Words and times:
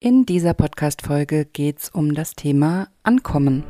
In 0.00 0.24
dieser 0.24 0.54
Podcast-Folge 0.54 1.44
geht 1.44 1.80
es 1.80 1.88
um 1.88 2.14
das 2.14 2.34
Thema 2.34 2.86
Ankommen. 3.02 3.64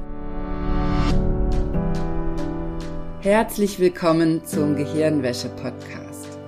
Herzlich 3.23 3.81
willkommen 3.81 4.45
zum 4.45 4.77
Gehirnwäsche-Podcast. 4.77 6.39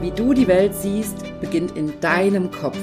Wie 0.00 0.12
du 0.12 0.34
die 0.34 0.46
Welt 0.46 0.76
siehst, 0.76 1.16
beginnt 1.40 1.76
in 1.76 1.98
deinem 1.98 2.52
Kopf. 2.52 2.78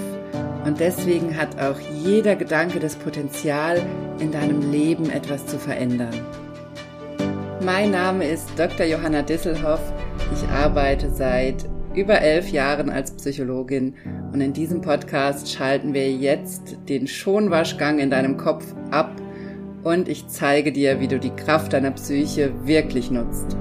Und 0.66 0.82
deswegen 0.82 1.38
hat 1.38 1.58
auch 1.58 1.80
jeder 2.04 2.36
Gedanke 2.36 2.82
das 2.82 2.98
Potenzial, 2.98 3.82
in 4.20 4.34
deinem 4.34 4.74
Leben 4.74 5.10
etwas 5.10 5.46
zu 5.46 5.58
verändern. 5.58 6.20
Mein 7.62 7.92
Name 7.92 8.28
ist 8.28 8.50
Dr. 8.58 8.86
Johanna 8.86 9.22
Disselhoff. 9.22 9.94
Ich 10.34 10.46
arbeite 10.50 11.10
seit 11.10 11.64
über 11.96 12.22
elf 12.22 12.50
Jahren 12.50 12.90
als 12.90 13.12
Psychologin 13.12 13.96
und 14.32 14.42
in 14.42 14.54
diesem 14.54 14.82
Podcast 14.82 15.52
schalten 15.52 15.94
wir 15.94 16.12
jetzt 16.12 16.78
den 16.90 17.08
Schonwaschgang 17.08 18.00
in 18.00 18.10
deinem 18.10 18.38
Kopf 18.38 18.66
ab 18.90 19.12
und 19.84 20.08
ich 20.08 20.28
zeige 20.28 20.72
dir, 20.72 21.00
wie 21.00 21.08
du 21.08 21.20
die 21.20 21.30
Kraft 21.30 21.74
deiner 21.74 21.92
Psyche 21.92 22.52
wirklich 22.66 23.12
nutzt. 23.12 23.56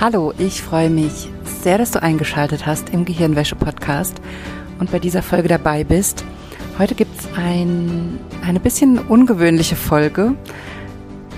Hallo, 0.00 0.32
ich 0.38 0.62
freue 0.62 0.90
mich 0.90 1.28
sehr, 1.44 1.76
dass 1.76 1.90
du 1.90 2.00
eingeschaltet 2.00 2.64
hast 2.66 2.90
im 2.90 3.04
Gehirnwäsche-Podcast 3.04 4.20
und 4.78 4.92
bei 4.92 5.00
dieser 5.00 5.22
Folge 5.22 5.48
dabei 5.48 5.82
bist. 5.82 6.24
Heute 6.78 6.94
gibt 6.94 7.18
es 7.18 7.26
ein, 7.34 8.20
eine 8.44 8.60
bisschen 8.60 9.00
ungewöhnliche 9.00 9.74
Folge, 9.74 10.36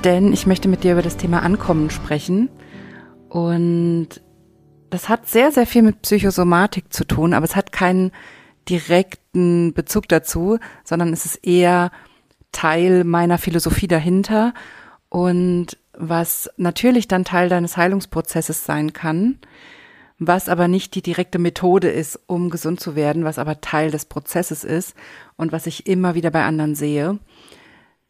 denn 0.05 0.35
ich 0.35 0.47
möchte 0.47 0.69
mit 0.69 0.85
dir 0.85 0.93
über 0.93 1.01
das 1.01 1.17
Thema 1.17 1.43
Ankommen 1.43 1.89
sprechen. 1.89 2.51
Und 3.31 4.09
das 4.91 5.09
hat 5.09 5.29
sehr, 5.29 5.51
sehr 5.51 5.67
viel 5.67 5.81
mit 5.81 6.03
Psychosomatik 6.03 6.93
zu 6.93 7.07
tun, 7.07 7.33
aber 7.33 7.47
es 7.47 7.57
hat 7.57 7.73
keinen 7.73 8.13
direkten 8.69 9.73
Bezug 9.73 10.09
dazu, 10.09 10.59
sondern 10.85 11.11
es 11.11 11.25
ist 11.25 11.37
eher 11.37 11.91
Teil 12.53 13.05
meiner 13.05 13.39
Philosophie 13.39 13.89
dahinter 13.89 14.53
und 15.09 15.79
was 15.97 16.51
natürlich 16.59 17.09
dann 17.09 17.25
Teil 17.25 17.49
deines 17.49 17.79
Heilungsprozesses 17.79 18.67
sein 18.67 18.93
kann 18.93 19.39
was 20.21 20.51
aber 20.51 20.69
nicht 20.69 20.95
die 20.95 21.03
direkte 21.03 21.39
Methode 21.39 21.89
ist, 21.89 22.21
um 22.27 22.51
gesund 22.51 22.79
zu 22.79 22.95
werden, 22.95 23.25
was 23.25 23.39
aber 23.39 23.63
Teil 23.63 23.91
des 23.91 24.05
Prozesses 24.05 24.65
ist 24.65 24.95
und 25.37 25.51
was 25.51 25.67
ich 25.67 25.87
immer 25.87 26.15
wieder 26.15 26.31
bei 26.31 26.45
anderen 26.45 26.75
sehe. 26.75 27.19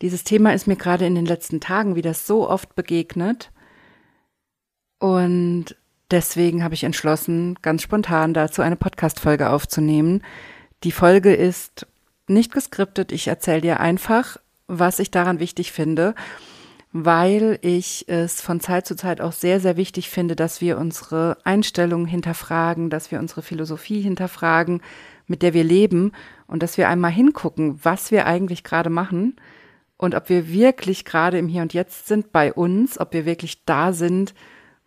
Dieses 0.02 0.24
Thema 0.24 0.52
ist 0.52 0.66
mir 0.66 0.76
gerade 0.76 1.06
in 1.06 1.14
den 1.14 1.24
letzten 1.24 1.60
Tagen 1.60 1.94
wieder 1.94 2.12
so 2.12 2.50
oft 2.50 2.74
begegnet 2.74 3.52
und 4.98 5.76
deswegen 6.10 6.64
habe 6.64 6.74
ich 6.74 6.82
entschlossen, 6.82 7.56
ganz 7.62 7.82
spontan 7.82 8.34
dazu 8.34 8.60
eine 8.60 8.76
Podcast-Folge 8.76 9.48
aufzunehmen. 9.48 10.24
Die 10.82 10.92
Folge 10.92 11.32
ist 11.32 11.86
nicht 12.26 12.52
geskriptet, 12.52 13.12
ich 13.12 13.28
erzähle 13.28 13.60
dir 13.60 13.78
einfach, 13.78 14.36
was 14.66 14.98
ich 14.98 15.12
daran 15.12 15.38
wichtig 15.38 15.70
finde 15.70 16.16
weil 16.92 17.58
ich 17.62 18.06
es 18.08 18.40
von 18.40 18.60
Zeit 18.60 18.86
zu 18.86 18.96
Zeit 18.96 19.20
auch 19.20 19.32
sehr, 19.32 19.60
sehr 19.60 19.76
wichtig 19.76 20.10
finde, 20.10 20.34
dass 20.34 20.60
wir 20.60 20.76
unsere 20.78 21.38
Einstellungen 21.44 22.06
hinterfragen, 22.06 22.90
dass 22.90 23.12
wir 23.12 23.20
unsere 23.20 23.42
Philosophie 23.42 24.00
hinterfragen, 24.00 24.82
mit 25.26 25.42
der 25.42 25.54
wir 25.54 25.62
leben 25.62 26.12
und 26.48 26.62
dass 26.62 26.78
wir 26.78 26.88
einmal 26.88 27.12
hingucken, 27.12 27.78
was 27.84 28.10
wir 28.10 28.26
eigentlich 28.26 28.64
gerade 28.64 28.90
machen 28.90 29.36
und 29.96 30.16
ob 30.16 30.28
wir 30.28 30.50
wirklich 30.52 31.04
gerade 31.04 31.38
im 31.38 31.46
Hier 31.46 31.62
und 31.62 31.74
Jetzt 31.74 32.08
sind 32.08 32.32
bei 32.32 32.52
uns, 32.52 32.98
ob 32.98 33.12
wir 33.12 33.24
wirklich 33.24 33.64
da 33.64 33.92
sind, 33.92 34.34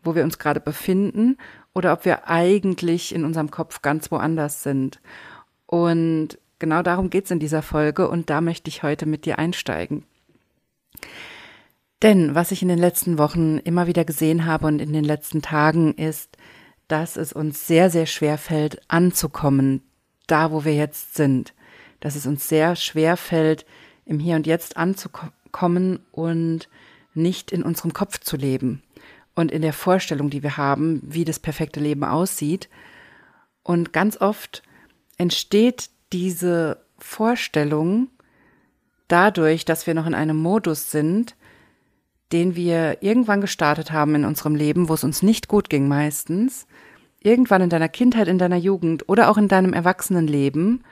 wo 0.04 0.14
wir 0.16 0.24
uns 0.26 0.38
gerade 0.40 0.60
befinden 0.60 1.38
oder 1.74 1.94
ob 1.94 2.04
wir 2.04 2.28
eigentlich 2.28 3.16
in 3.16 3.24
unserem 3.24 3.50
Kopf 3.50 3.82
ganz 3.82 4.12
woanders 4.12 4.62
sind. 4.62 5.00
Und 5.68 6.38
genau 6.60 6.82
darum 6.82 7.10
geht's 7.10 7.32
in 7.32 7.40
dieser 7.40 7.62
Folge 7.62 8.10
und 8.10 8.30
da 8.30 8.42
möchte 8.42 8.68
ich 8.68 8.84
heute 8.84 9.06
mit 9.06 9.26
dir 9.26 9.40
einsteigen. 9.40 10.04
Denn 12.04 12.36
was 12.36 12.52
ich 12.52 12.62
in 12.62 12.68
den 12.68 12.80
letzten 12.80 13.18
Wochen 13.18 13.60
immer 13.60 13.88
wieder 13.88 14.04
gesehen 14.04 14.46
habe 14.46 14.68
und 14.68 14.80
in 14.80 14.92
den 14.92 15.06
letzten 15.06 15.42
Tagen 15.42 15.94
ist, 15.94 16.38
dass 16.90 17.16
es 17.16 17.32
uns 17.32 17.66
sehr, 17.66 17.90
sehr 17.90 18.06
schwer 18.06 18.38
fällt, 18.38 18.82
anzukommen, 18.90 19.82
da 20.28 20.52
wo 20.52 20.66
wir 20.66 20.76
jetzt 20.76 21.16
sind. 21.16 21.54
Dass 22.02 22.18
es 22.18 22.28
uns 22.28 22.50
sehr 22.50 22.76
schwer 22.76 23.16
fällt, 23.16 23.66
im 24.06 24.20
Hier 24.20 24.36
und 24.36 24.46
Jetzt 24.46 24.76
anzukommen 24.76 26.02
und 26.12 26.68
nicht 27.14 27.54
in 27.54 27.64
unserem 27.64 27.94
Kopf 27.94 28.20
zu 28.20 28.36
leben 28.36 28.84
und 29.34 29.50
in 29.50 29.62
der 29.62 29.72
Vorstellung, 29.72 30.30
die 30.30 30.44
wir 30.44 30.58
haben, 30.58 31.02
wie 31.06 31.24
das 31.24 31.40
perfekte 31.40 31.80
Leben 31.80 32.04
aussieht. 32.04 32.68
Und 33.64 33.94
ganz 33.94 34.20
oft 34.20 34.62
entsteht 35.18 35.90
diese 36.12 36.84
Vorstellung 36.98 38.10
dadurch, 39.08 39.64
dass 39.64 39.88
wir 39.88 39.94
noch 39.94 40.06
in 40.06 40.16
einem 40.16 40.38
Modus 40.38 40.92
sind, 40.92 41.36
den 42.32 42.56
wir 42.56 42.98
irgendwann 43.02 43.42
gestartet 43.42 43.92
haben 43.92 44.16
in 44.16 44.26
unserem 44.26 44.56
Leben, 44.56 44.90
wo 44.90 44.94
es 44.94 45.04
uns 45.04 45.22
nicht 45.22 45.48
gut 45.48 45.70
ging 45.70 45.88
meistens, 45.88 46.66
irgendwann 47.20 47.62
in 47.62 47.70
deiner 47.70 47.90
Kindheit, 47.90 48.28
in 48.28 48.38
deiner 48.38 48.58
Jugend 48.58 49.08
oder 49.08 49.30
auch 49.30 49.38
in 49.38 49.48
deinem 49.48 49.74
Erwachsenenleben, 49.74 50.84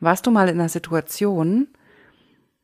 warst 0.00 0.26
du 0.26 0.30
mal 0.30 0.48
in 0.48 0.58
einer 0.58 0.68
Situation, 0.68 1.68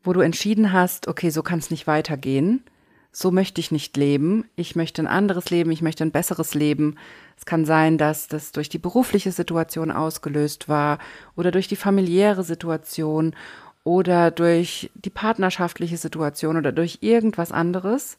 wo 0.02 0.12
du 0.12 0.20
entschieden 0.20 0.72
hast, 0.72 1.08
okay, 1.08 1.30
so 1.30 1.42
kann 1.42 1.58
es 1.58 1.70
nicht 1.70 1.86
weitergehen, 1.86 2.64
so 3.12 3.30
möchte 3.30 3.60
ich 3.60 3.70
nicht 3.70 3.96
leben, 3.96 4.46
ich 4.56 4.74
möchte 4.74 5.02
ein 5.02 5.06
anderes 5.06 5.50
Leben, 5.50 5.70
ich 5.70 5.82
möchte 5.82 6.02
ein 6.02 6.12
besseres 6.12 6.54
Leben. 6.54 6.96
Es 7.36 7.44
kann 7.44 7.66
sein, 7.66 7.98
dass 7.98 8.26
das 8.26 8.52
durch 8.52 8.70
die 8.70 8.78
berufliche 8.78 9.32
Situation 9.32 9.90
ausgelöst 9.90 10.68
war 10.68 10.98
oder 11.36 11.50
durch 11.50 11.68
die 11.68 11.76
familiäre 11.76 12.42
Situation 12.42 13.34
oder 13.84 14.30
durch 14.30 14.90
die 14.94 15.10
partnerschaftliche 15.10 15.96
Situation 15.96 16.56
oder 16.56 16.72
durch 16.72 16.98
irgendwas 17.00 17.52
anderes, 17.52 18.18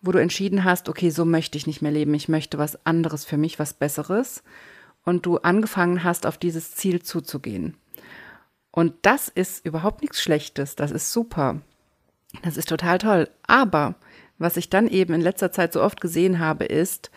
wo 0.00 0.12
du 0.12 0.18
entschieden 0.18 0.64
hast, 0.64 0.88
okay, 0.88 1.10
so 1.10 1.24
möchte 1.24 1.58
ich 1.58 1.66
nicht 1.66 1.82
mehr 1.82 1.92
leben, 1.92 2.14
ich 2.14 2.28
möchte 2.28 2.58
was 2.58 2.84
anderes 2.86 3.24
für 3.24 3.36
mich, 3.36 3.58
was 3.58 3.74
Besseres 3.74 4.42
und 5.04 5.26
du 5.26 5.38
angefangen 5.38 6.04
hast, 6.04 6.26
auf 6.26 6.38
dieses 6.38 6.74
Ziel 6.74 7.02
zuzugehen. 7.02 7.76
Und 8.70 8.94
das 9.02 9.28
ist 9.28 9.64
überhaupt 9.64 10.02
nichts 10.02 10.22
Schlechtes, 10.22 10.76
das 10.76 10.90
ist 10.90 11.12
super. 11.12 11.60
Das 12.42 12.56
ist 12.56 12.68
total 12.68 12.98
toll. 12.98 13.28
Aber 13.46 13.94
was 14.38 14.56
ich 14.56 14.70
dann 14.70 14.86
eben 14.86 15.14
in 15.14 15.20
letzter 15.20 15.50
Zeit 15.50 15.72
so 15.72 15.82
oft 15.82 16.00
gesehen 16.00 16.38
habe, 16.38 16.64
ist, 16.64 17.10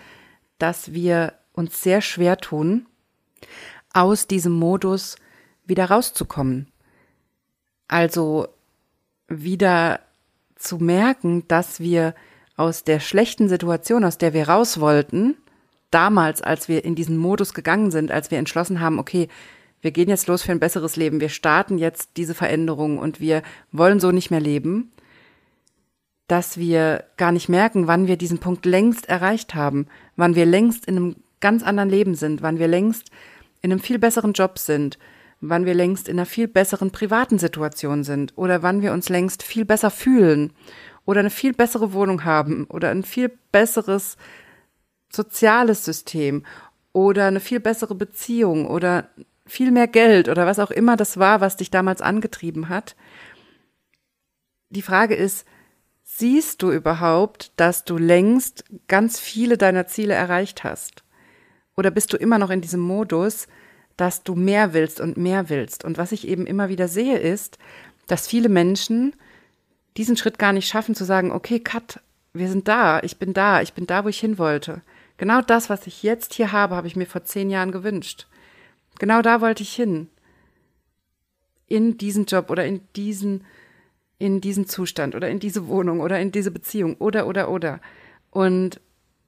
dass 0.57 0.93
wir 0.93 1.33
uns 1.53 1.81
sehr 1.81 2.01
schwer 2.01 2.37
tun, 2.37 2.87
aus 3.93 4.27
diesem 4.27 4.53
Modus 4.53 5.17
wieder 5.65 5.85
rauszukommen. 5.85 6.70
Also 7.91 8.47
wieder 9.27 9.99
zu 10.55 10.77
merken, 10.77 11.45
dass 11.49 11.81
wir 11.81 12.15
aus 12.55 12.85
der 12.85 13.01
schlechten 13.01 13.49
Situation, 13.49 14.05
aus 14.05 14.17
der 14.17 14.33
wir 14.33 14.47
raus 14.47 14.79
wollten, 14.79 15.35
damals, 15.89 16.41
als 16.41 16.69
wir 16.69 16.85
in 16.85 16.95
diesen 16.95 17.17
Modus 17.17 17.53
gegangen 17.53 17.91
sind, 17.91 18.09
als 18.09 18.31
wir 18.31 18.37
entschlossen 18.37 18.79
haben, 18.79 18.97
okay, 18.97 19.27
wir 19.81 19.91
gehen 19.91 20.07
jetzt 20.07 20.27
los 20.27 20.41
für 20.41 20.53
ein 20.53 20.61
besseres 20.61 20.95
Leben, 20.95 21.19
wir 21.19 21.27
starten 21.27 21.77
jetzt 21.77 22.11
diese 22.15 22.33
Veränderung 22.33 22.97
und 22.97 23.19
wir 23.19 23.43
wollen 23.73 23.99
so 23.99 24.11
nicht 24.11 24.31
mehr 24.31 24.39
leben, 24.39 24.93
dass 26.27 26.57
wir 26.57 27.03
gar 27.17 27.33
nicht 27.33 27.49
merken, 27.49 27.87
wann 27.87 28.07
wir 28.07 28.15
diesen 28.15 28.37
Punkt 28.37 28.65
längst 28.65 29.09
erreicht 29.09 29.53
haben, 29.53 29.87
wann 30.15 30.35
wir 30.35 30.45
längst 30.45 30.85
in 30.85 30.95
einem 30.95 31.15
ganz 31.41 31.61
anderen 31.61 31.89
Leben 31.89 32.15
sind, 32.15 32.41
wann 32.41 32.57
wir 32.57 32.69
längst 32.69 33.11
in 33.61 33.69
einem 33.69 33.81
viel 33.81 33.99
besseren 33.99 34.31
Job 34.31 34.59
sind, 34.59 34.97
wann 35.41 35.65
wir 35.65 35.73
längst 35.73 36.07
in 36.07 36.17
einer 36.17 36.27
viel 36.27 36.47
besseren 36.47 36.91
privaten 36.91 37.39
Situation 37.39 38.03
sind 38.03 38.33
oder 38.37 38.61
wann 38.61 38.81
wir 38.81 38.93
uns 38.93 39.09
längst 39.09 39.43
viel 39.43 39.65
besser 39.65 39.89
fühlen 39.89 40.53
oder 41.05 41.19
eine 41.19 41.31
viel 41.31 41.53
bessere 41.53 41.93
Wohnung 41.93 42.23
haben 42.23 42.65
oder 42.65 42.89
ein 42.89 43.03
viel 43.03 43.31
besseres 43.51 44.17
soziales 45.11 45.83
System 45.83 46.45
oder 46.93 47.25
eine 47.25 47.39
viel 47.39 47.59
bessere 47.59 47.95
Beziehung 47.95 48.67
oder 48.67 49.09
viel 49.45 49.71
mehr 49.71 49.87
Geld 49.87 50.29
oder 50.29 50.45
was 50.45 50.59
auch 50.59 50.71
immer 50.71 50.95
das 50.95 51.17
war, 51.17 51.41
was 51.41 51.57
dich 51.57 51.71
damals 51.71 52.01
angetrieben 52.01 52.69
hat. 52.69 52.95
Die 54.69 54.83
Frage 54.83 55.15
ist, 55.15 55.45
siehst 56.03 56.61
du 56.61 56.71
überhaupt, 56.71 57.51
dass 57.57 57.83
du 57.83 57.97
längst 57.97 58.63
ganz 58.87 59.19
viele 59.19 59.57
deiner 59.57 59.87
Ziele 59.87 60.13
erreicht 60.13 60.63
hast? 60.63 61.03
Oder 61.75 61.89
bist 61.91 62.13
du 62.13 62.17
immer 62.17 62.37
noch 62.37 62.51
in 62.51 62.61
diesem 62.61 62.79
Modus, 62.79 63.47
dass 64.01 64.23
du 64.23 64.33
mehr 64.33 64.73
willst 64.73 64.99
und 64.99 65.15
mehr 65.15 65.47
willst. 65.49 65.85
Und 65.85 65.99
was 65.99 66.11
ich 66.11 66.27
eben 66.27 66.47
immer 66.47 66.69
wieder 66.69 66.87
sehe, 66.87 67.19
ist, 67.19 67.59
dass 68.07 68.25
viele 68.25 68.49
Menschen 68.49 69.15
diesen 69.95 70.17
Schritt 70.17 70.39
gar 70.39 70.53
nicht 70.53 70.67
schaffen 70.67 70.95
zu 70.95 71.05
sagen, 71.05 71.31
okay, 71.31 71.59
Cut, 71.59 71.99
wir 72.33 72.49
sind 72.49 72.67
da, 72.67 72.99
ich 73.03 73.17
bin 73.17 73.33
da, 73.33 73.61
ich 73.61 73.73
bin 73.73 73.85
da, 73.85 74.03
wo 74.03 74.07
ich 74.07 74.19
hin 74.19 74.39
wollte. 74.39 74.81
Genau 75.17 75.43
das, 75.43 75.69
was 75.69 75.85
ich 75.85 76.01
jetzt 76.01 76.33
hier 76.33 76.51
habe, 76.51 76.75
habe 76.75 76.87
ich 76.87 76.95
mir 76.95 77.05
vor 77.05 77.25
zehn 77.25 77.51
Jahren 77.51 77.71
gewünscht. 77.71 78.25
Genau 78.97 79.21
da 79.21 79.39
wollte 79.39 79.61
ich 79.61 79.75
hin. 79.75 80.09
In 81.67 81.99
diesen 81.99 82.25
Job 82.25 82.49
oder 82.49 82.65
in 82.65 82.81
diesen, 82.95 83.43
in 84.17 84.41
diesen 84.41 84.65
Zustand 84.65 85.13
oder 85.13 85.29
in 85.29 85.39
diese 85.39 85.67
Wohnung 85.67 85.99
oder 85.99 86.19
in 86.19 86.31
diese 86.31 86.49
Beziehung 86.49 86.95
oder, 86.95 87.27
oder, 87.27 87.51
oder. 87.51 87.79
Und 88.31 88.81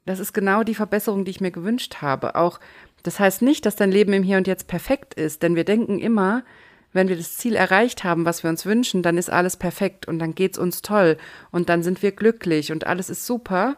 das 0.07 0.17
ist 0.17 0.33
genau 0.33 0.63
die 0.63 0.73
Verbesserung, 0.73 1.25
die 1.25 1.31
ich 1.31 1.41
mir 1.41 1.51
gewünscht 1.51 2.01
habe. 2.01 2.33
Auch 2.33 2.59
das 3.03 3.19
heißt 3.19 3.41
nicht, 3.41 3.65
dass 3.65 3.75
dein 3.75 3.91
Leben 3.91 4.13
im 4.13 4.23
Hier 4.23 4.38
und 4.38 4.47
Jetzt 4.47 4.67
perfekt 4.67 5.13
ist, 5.13 5.44
denn 5.44 5.55
wir 5.55 5.63
denken 5.63 6.00
immer, 6.00 6.44
wenn 6.94 7.09
wir 7.09 7.17
das 7.17 7.35
Ziel 7.35 7.55
erreicht 7.55 8.03
haben, 8.03 8.25
was 8.25 8.44
wir 8.44 8.50
uns 8.50 8.65
wünschen, 8.65 9.01
dann 9.03 9.17
ist 9.17 9.29
alles 9.29 9.57
perfekt 9.57 10.07
und 10.07 10.19
dann 10.19 10.35
geht's 10.35 10.57
uns 10.57 10.81
toll 10.81 11.17
und 11.51 11.69
dann 11.69 11.83
sind 11.83 12.01
wir 12.01 12.11
glücklich 12.11 12.71
und 12.71 12.85
alles 12.85 13.09
ist 13.09 13.25
super. 13.25 13.77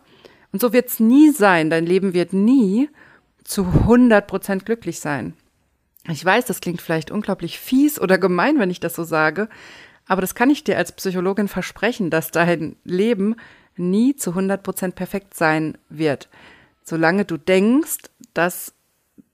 Und 0.52 0.62
so 0.62 0.74
wird's 0.74 1.00
nie 1.00 1.32
sein. 1.32 1.70
Dein 1.70 1.86
Leben 1.86 2.14
wird 2.14 2.34
nie 2.34 2.90
zu 3.44 3.64
100 3.66 4.28
Prozent 4.28 4.66
glücklich 4.66 5.00
sein. 5.00 5.34
Ich 6.08 6.24
weiß, 6.24 6.46
das 6.46 6.62
klingt 6.62 6.82
vielleicht 6.82 7.10
unglaublich 7.10 7.60
fies 7.60 8.00
oder 8.00 8.18
gemein, 8.18 8.60
wenn 8.60 8.70
ich 8.70 8.80
das 8.80 8.96
so 8.96 9.04
sage, 9.04 9.50
aber 10.08 10.22
das 10.22 10.36
kann 10.36 10.52
ich 10.52 10.64
dir 10.64 10.78
als 10.78 10.92
Psychologin 10.92 11.48
versprechen, 11.48 12.10
dass 12.12 12.30
dein 12.30 12.76
Leben 12.84 13.36
nie 13.76 14.16
zu 14.16 14.32
100 14.32 14.62
Prozent 14.62 14.96
perfekt 14.96 15.34
sein 15.34 15.78
wird. 15.90 16.30
Solange 16.84 17.26
du 17.26 17.38
denkst, 17.38 18.04
dass 18.36 18.75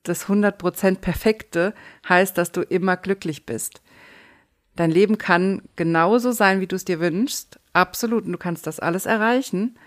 das 0.03 0.23
100 0.23 0.57
Prozent 0.57 1.01
Perfekte 1.01 1.73
heißt, 2.07 2.37
dass 2.37 2.51
du 2.51 2.61
immer 2.61 2.97
glücklich 2.97 3.45
bist. 3.45 3.81
Dein 4.75 4.91
Leben 4.91 5.17
kann 5.17 5.61
genauso 5.75 6.31
sein, 6.31 6.59
wie 6.59 6.67
du 6.67 6.75
es 6.75 6.85
dir 6.85 6.99
wünschst. 6.99 7.59
Absolut. 7.73 8.25
Und 8.25 8.31
du 8.31 8.37
kannst 8.37 8.67
das 8.67 8.79
alles 8.79 9.05
erreichen, 9.05 9.77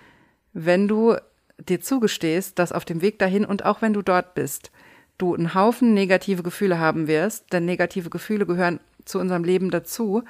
wenn 0.52 0.88
du 0.88 1.16
dir 1.58 1.80
zugestehst, 1.80 2.58
dass 2.58 2.72
auf 2.72 2.84
dem 2.84 3.00
Weg 3.00 3.18
dahin 3.18 3.44
und 3.44 3.64
auch 3.64 3.82
wenn 3.82 3.92
du 3.92 4.02
dort 4.02 4.34
bist, 4.34 4.70
du 5.18 5.34
einen 5.34 5.54
Haufen 5.54 5.94
negative 5.94 6.42
Gefühle 6.42 6.78
haben 6.78 7.06
wirst, 7.06 7.52
denn 7.52 7.64
negative 7.64 8.10
Gefühle 8.10 8.46
gehören 8.46 8.80
zu 9.04 9.18
unserem 9.18 9.44
Leben 9.44 9.70
dazu, 9.70 10.24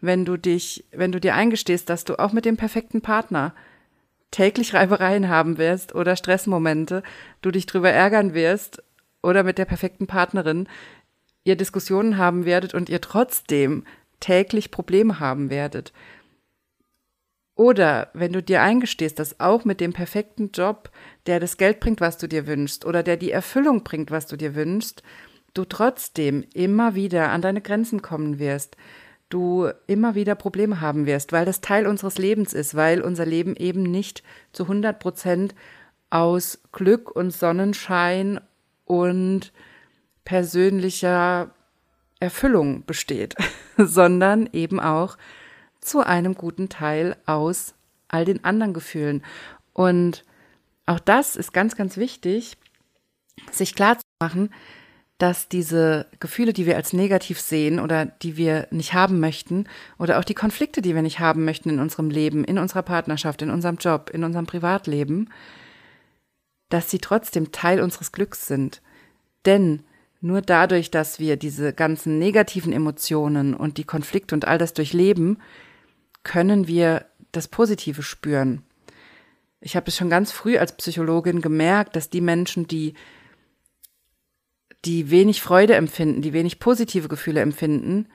wenn 0.00 0.24
du 0.24 0.36
dich, 0.36 0.84
wenn 0.92 1.12
du 1.12 1.20
dir 1.20 1.34
eingestehst, 1.34 1.88
dass 1.88 2.04
du 2.04 2.18
auch 2.18 2.32
mit 2.32 2.44
dem 2.44 2.56
perfekten 2.56 3.00
Partner 3.00 3.54
täglich 4.30 4.74
Reibereien 4.74 5.28
haben 5.28 5.56
wirst 5.56 5.94
oder 5.94 6.16
Stressmomente, 6.16 7.02
du 7.40 7.50
dich 7.50 7.66
drüber 7.66 7.90
ärgern 7.90 8.34
wirst 8.34 8.82
oder 9.22 9.42
mit 9.42 9.58
der 9.58 9.64
perfekten 9.64 10.06
Partnerin 10.06 10.68
ihr 11.44 11.56
Diskussionen 11.56 12.18
haben 12.18 12.44
werdet 12.44 12.74
und 12.74 12.88
ihr 12.88 13.00
trotzdem 13.00 13.84
täglich 14.20 14.70
Probleme 14.70 15.20
haben 15.20 15.50
werdet. 15.50 15.92
Oder 17.54 18.10
wenn 18.12 18.32
du 18.32 18.42
dir 18.42 18.62
eingestehst, 18.62 19.18
dass 19.18 19.40
auch 19.40 19.64
mit 19.64 19.80
dem 19.80 19.94
perfekten 19.94 20.50
Job, 20.52 20.90
der 21.26 21.40
das 21.40 21.56
Geld 21.56 21.80
bringt, 21.80 22.02
was 22.02 22.18
du 22.18 22.28
dir 22.28 22.46
wünschst, 22.46 22.84
oder 22.84 23.02
der 23.02 23.16
die 23.16 23.30
Erfüllung 23.30 23.82
bringt, 23.82 24.10
was 24.10 24.26
du 24.26 24.36
dir 24.36 24.54
wünschst, 24.54 25.02
du 25.54 25.64
trotzdem 25.64 26.44
immer 26.52 26.94
wieder 26.94 27.30
an 27.30 27.40
deine 27.40 27.62
Grenzen 27.62 28.02
kommen 28.02 28.38
wirst, 28.38 28.76
du 29.30 29.70
immer 29.86 30.14
wieder 30.14 30.34
Probleme 30.34 30.82
haben 30.82 31.06
wirst, 31.06 31.32
weil 31.32 31.46
das 31.46 31.62
Teil 31.62 31.86
unseres 31.86 32.18
Lebens 32.18 32.52
ist, 32.52 32.74
weil 32.74 33.00
unser 33.00 33.24
Leben 33.24 33.56
eben 33.56 33.82
nicht 33.82 34.22
zu 34.52 34.64
100 34.64 34.98
Prozent 34.98 35.54
aus 36.10 36.60
Glück 36.72 37.10
und 37.10 37.30
Sonnenschein 37.30 38.40
und 38.86 39.52
persönlicher 40.24 41.50
Erfüllung 42.18 42.84
besteht, 42.86 43.34
sondern 43.76 44.48
eben 44.52 44.80
auch 44.80 45.18
zu 45.80 46.00
einem 46.00 46.34
guten 46.34 46.68
Teil 46.68 47.16
aus 47.26 47.74
all 48.08 48.24
den 48.24 48.44
anderen 48.44 48.72
Gefühlen. 48.72 49.22
Und 49.72 50.24
auch 50.86 51.00
das 51.00 51.36
ist 51.36 51.52
ganz, 51.52 51.76
ganz 51.76 51.96
wichtig, 51.96 52.56
sich 53.52 53.74
klar 53.74 53.98
zu 53.98 54.04
machen, 54.18 54.50
dass 55.18 55.48
diese 55.48 56.06
Gefühle, 56.20 56.52
die 56.52 56.66
wir 56.66 56.76
als 56.76 56.92
negativ 56.92 57.40
sehen 57.40 57.80
oder 57.80 58.06
die 58.06 58.36
wir 58.36 58.68
nicht 58.70 58.92
haben 58.92 59.18
möchten, 59.18 59.66
oder 59.98 60.18
auch 60.18 60.24
die 60.24 60.34
Konflikte, 60.34 60.82
die 60.82 60.94
wir 60.94 61.02
nicht 61.02 61.20
haben 61.20 61.44
möchten 61.44 61.70
in 61.70 61.80
unserem 61.80 62.10
Leben, 62.10 62.44
in 62.44 62.58
unserer 62.58 62.82
Partnerschaft, 62.82 63.40
in 63.42 63.50
unserem 63.50 63.76
Job, 63.76 64.10
in 64.12 64.24
unserem 64.24 64.46
Privatleben, 64.46 65.30
dass 66.68 66.90
sie 66.90 66.98
trotzdem 66.98 67.52
Teil 67.52 67.80
unseres 67.80 68.12
Glücks 68.12 68.46
sind. 68.46 68.82
Denn 69.44 69.82
nur 70.20 70.42
dadurch, 70.42 70.90
dass 70.90 71.18
wir 71.20 71.36
diese 71.36 71.72
ganzen 71.72 72.18
negativen 72.18 72.72
Emotionen 72.72 73.54
und 73.54 73.78
die 73.78 73.84
Konflikte 73.84 74.34
und 74.34 74.46
all 74.46 74.58
das 74.58 74.74
durchleben, 74.74 75.40
können 76.24 76.66
wir 76.66 77.06
das 77.32 77.48
Positive 77.48 78.02
spüren. 78.02 78.62
Ich 79.60 79.76
habe 79.76 79.88
es 79.88 79.96
schon 79.96 80.10
ganz 80.10 80.32
früh 80.32 80.58
als 80.58 80.76
Psychologin 80.76 81.40
gemerkt, 81.40 81.96
dass 81.96 82.10
die 82.10 82.20
Menschen, 82.20 82.66
die 82.66 82.94
die 84.84 85.10
wenig 85.10 85.42
Freude 85.42 85.74
empfinden, 85.74 86.22
die 86.22 86.32
wenig 86.32 86.58
positive 86.58 87.08
Gefühle 87.08 87.40
empfinden, 87.40 88.08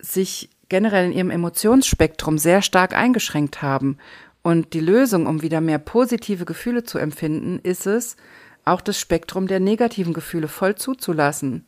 sich 0.00 0.50
generell 0.68 1.06
in 1.06 1.12
ihrem 1.12 1.30
Emotionsspektrum 1.30 2.38
sehr 2.38 2.62
stark 2.62 2.94
eingeschränkt 2.94 3.62
haben. 3.62 3.98
Und 4.42 4.72
die 4.72 4.80
Lösung, 4.80 5.26
um 5.26 5.42
wieder 5.42 5.60
mehr 5.60 5.78
positive 5.78 6.44
Gefühle 6.44 6.84
zu 6.84 6.98
empfinden, 6.98 7.58
ist 7.62 7.86
es, 7.86 8.16
auch 8.64 8.80
das 8.80 8.98
Spektrum 8.98 9.46
der 9.46 9.60
negativen 9.60 10.12
Gefühle 10.12 10.48
voll 10.48 10.74
zuzulassen 10.74 11.66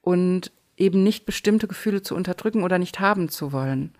und 0.00 0.52
eben 0.76 1.02
nicht 1.02 1.26
bestimmte 1.26 1.68
Gefühle 1.68 2.02
zu 2.02 2.14
unterdrücken 2.14 2.62
oder 2.62 2.78
nicht 2.78 3.00
haben 3.00 3.28
zu 3.28 3.52
wollen. 3.52 3.92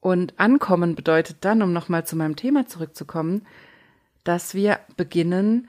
Und 0.00 0.38
ankommen 0.38 0.94
bedeutet 0.94 1.38
dann, 1.40 1.62
um 1.62 1.72
nochmal 1.72 2.06
zu 2.06 2.16
meinem 2.16 2.36
Thema 2.36 2.66
zurückzukommen, 2.66 3.46
dass 4.24 4.54
wir 4.54 4.78
beginnen 4.96 5.68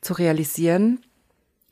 zu 0.00 0.14
realisieren, 0.14 1.00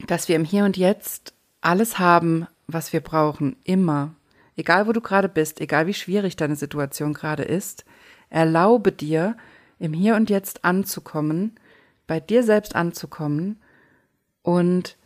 dass 0.06 0.28
wir 0.28 0.36
im 0.36 0.44
Hier 0.44 0.64
und 0.64 0.76
Jetzt 0.76 1.32
alles 1.60 1.98
haben, 1.98 2.46
was 2.66 2.92
wir 2.92 3.00
brauchen, 3.00 3.56
immer. 3.64 4.14
Egal 4.56 4.86
wo 4.86 4.92
du 4.92 5.00
gerade 5.00 5.28
bist, 5.28 5.60
egal 5.60 5.86
wie 5.86 5.94
schwierig 5.94 6.36
deine 6.36 6.56
Situation 6.56 7.14
gerade 7.14 7.44
ist, 7.44 7.84
erlaube 8.32 8.92
dir, 8.92 9.36
im 9.78 9.92
Hier 9.92 10.16
und 10.16 10.30
Jetzt 10.30 10.64
anzukommen, 10.64 11.58
bei 12.06 12.18
dir 12.18 12.42
selbst 12.42 12.74
anzukommen 12.74 13.60
und 14.42 14.96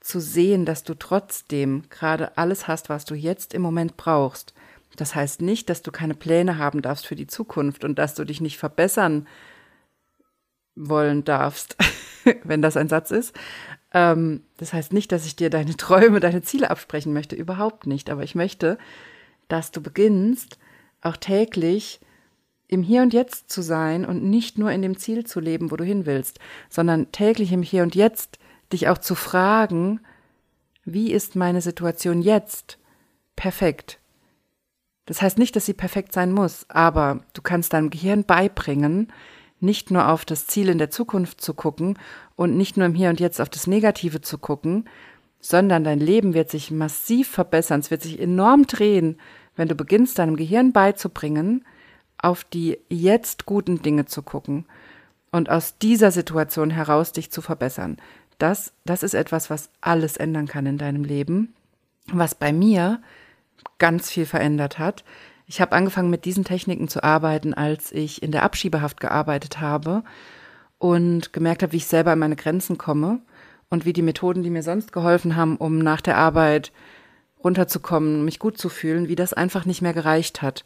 zu 0.00 0.20
sehen, 0.20 0.64
dass 0.66 0.84
du 0.84 0.94
trotzdem 0.94 1.84
gerade 1.88 2.36
alles 2.36 2.68
hast, 2.68 2.88
was 2.88 3.04
du 3.04 3.14
jetzt 3.14 3.54
im 3.54 3.62
Moment 3.62 3.96
brauchst. 3.96 4.54
Das 4.96 5.14
heißt 5.14 5.42
nicht, 5.42 5.68
dass 5.68 5.82
du 5.82 5.90
keine 5.90 6.14
Pläne 6.14 6.58
haben 6.58 6.82
darfst 6.82 7.06
für 7.06 7.16
die 7.16 7.26
Zukunft 7.26 7.84
und 7.84 7.98
dass 7.98 8.14
du 8.14 8.24
dich 8.24 8.40
nicht 8.40 8.58
verbessern 8.58 9.26
wollen 10.74 11.24
darfst, 11.24 11.76
wenn 12.44 12.62
das 12.62 12.76
ein 12.76 12.88
Satz 12.88 13.10
ist. 13.10 13.34
Ähm, 13.92 14.42
das 14.58 14.72
heißt 14.72 14.92
nicht, 14.92 15.10
dass 15.10 15.26
ich 15.26 15.36
dir 15.36 15.50
deine 15.50 15.76
Träume, 15.76 16.20
deine 16.20 16.42
Ziele 16.42 16.70
absprechen 16.70 17.12
möchte, 17.12 17.34
überhaupt 17.34 17.86
nicht. 17.86 18.10
Aber 18.10 18.22
ich 18.22 18.34
möchte, 18.34 18.78
dass 19.48 19.70
du 19.70 19.82
beginnst, 19.82 20.58
auch 21.02 21.16
täglich 21.16 22.00
im 22.68 22.82
Hier 22.82 23.02
und 23.02 23.12
Jetzt 23.12 23.50
zu 23.50 23.62
sein 23.62 24.04
und 24.04 24.24
nicht 24.24 24.58
nur 24.58 24.70
in 24.70 24.82
dem 24.82 24.96
Ziel 24.96 25.24
zu 25.24 25.40
leben, 25.40 25.70
wo 25.70 25.76
du 25.76 25.84
hin 25.84 26.06
willst, 26.06 26.38
sondern 26.68 27.12
täglich 27.12 27.52
im 27.52 27.62
Hier 27.62 27.82
und 27.82 27.94
Jetzt 27.94 28.38
dich 28.72 28.88
auch 28.88 28.98
zu 28.98 29.14
fragen, 29.14 30.00
wie 30.84 31.12
ist 31.12 31.36
meine 31.36 31.60
Situation 31.60 32.22
jetzt 32.22 32.78
perfekt? 33.34 33.98
Das 35.04 35.22
heißt 35.22 35.38
nicht, 35.38 35.54
dass 35.54 35.66
sie 35.66 35.74
perfekt 35.74 36.12
sein 36.12 36.32
muss, 36.32 36.66
aber 36.68 37.20
du 37.32 37.42
kannst 37.42 37.72
deinem 37.72 37.90
Gehirn 37.90 38.24
beibringen, 38.24 39.12
nicht 39.60 39.90
nur 39.90 40.08
auf 40.08 40.24
das 40.24 40.46
Ziel 40.46 40.68
in 40.68 40.78
der 40.78 40.90
Zukunft 40.90 41.40
zu 41.40 41.54
gucken 41.54 41.98
und 42.34 42.56
nicht 42.56 42.76
nur 42.76 42.86
im 42.86 42.94
Hier 42.94 43.10
und 43.10 43.20
Jetzt 43.20 43.40
auf 43.40 43.48
das 43.48 43.66
Negative 43.66 44.20
zu 44.20 44.38
gucken, 44.38 44.88
sondern 45.40 45.84
dein 45.84 46.00
Leben 46.00 46.34
wird 46.34 46.50
sich 46.50 46.70
massiv 46.70 47.28
verbessern, 47.28 47.80
es 47.80 47.90
wird 47.90 48.02
sich 48.02 48.18
enorm 48.18 48.66
drehen, 48.66 49.18
wenn 49.54 49.68
du 49.68 49.74
beginnst, 49.74 50.18
deinem 50.18 50.36
Gehirn 50.36 50.72
beizubringen, 50.72 51.64
auf 52.18 52.44
die 52.44 52.78
jetzt 52.88 53.46
guten 53.46 53.82
Dinge 53.82 54.06
zu 54.06 54.22
gucken 54.22 54.64
und 55.30 55.50
aus 55.50 55.78
dieser 55.78 56.10
Situation 56.10 56.70
heraus 56.70 57.12
dich 57.12 57.30
zu 57.30 57.42
verbessern. 57.42 57.98
Das, 58.38 58.72
das 58.84 59.02
ist 59.02 59.14
etwas, 59.14 59.50
was 59.50 59.70
alles 59.80 60.16
ändern 60.16 60.46
kann 60.46 60.66
in 60.66 60.78
deinem 60.78 61.04
Leben, 61.04 61.54
was 62.12 62.34
bei 62.34 62.52
mir 62.52 63.00
ganz 63.78 64.10
viel 64.10 64.26
verändert 64.26 64.78
hat. 64.78 65.04
Ich 65.46 65.60
habe 65.60 65.72
angefangen 65.72 66.10
mit 66.10 66.24
diesen 66.24 66.44
Techniken 66.44 66.88
zu 66.88 67.02
arbeiten, 67.04 67.54
als 67.54 67.92
ich 67.92 68.22
in 68.22 68.32
der 68.32 68.42
Abschiebehaft 68.42 69.00
gearbeitet 69.00 69.60
habe 69.60 70.02
und 70.78 71.32
gemerkt 71.32 71.62
habe, 71.62 71.72
wie 71.72 71.78
ich 71.78 71.86
selber 71.86 72.12
an 72.12 72.18
meine 72.18 72.36
Grenzen 72.36 72.78
komme 72.78 73.20
und 73.70 73.84
wie 73.84 73.92
die 73.92 74.02
Methoden, 74.02 74.42
die 74.42 74.50
mir 74.50 74.62
sonst 74.62 74.92
geholfen 74.92 75.36
haben, 75.36 75.56
um 75.56 75.78
nach 75.78 76.00
der 76.00 76.16
Arbeit 76.16 76.72
runterzukommen, 77.42 78.24
mich 78.24 78.38
gut 78.38 78.58
zu 78.58 78.68
fühlen, 78.68 79.08
wie 79.08 79.14
das 79.14 79.32
einfach 79.32 79.66
nicht 79.66 79.82
mehr 79.82 79.94
gereicht 79.94 80.42
hat. 80.42 80.64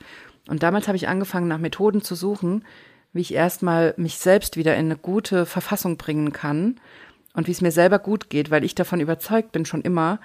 Und 0.51 0.65
damals 0.65 0.89
habe 0.89 0.97
ich 0.97 1.07
angefangen, 1.07 1.47
nach 1.47 1.59
Methoden 1.59 2.03
zu 2.03 2.17
suchen, 2.17 2.65
wie 3.13 3.21
ich 3.21 3.33
erstmal 3.33 3.95
mich 3.97 4.19
selbst 4.19 4.57
wieder 4.57 4.75
in 4.75 4.87
eine 4.87 4.97
gute 4.97 5.47
Verfassung 5.47 5.97
bringen 5.97 6.33
kann 6.33 6.81
und 7.35 7.47
wie 7.47 7.53
es 7.53 7.61
mir 7.61 7.71
selber 7.71 8.01
gut 8.01 8.31
geht, 8.31 8.51
weil 8.51 8.65
ich 8.65 8.75
davon 8.75 8.99
überzeugt 8.99 9.53
bin 9.53 9.65
schon 9.65 9.83
immer, 9.83 10.19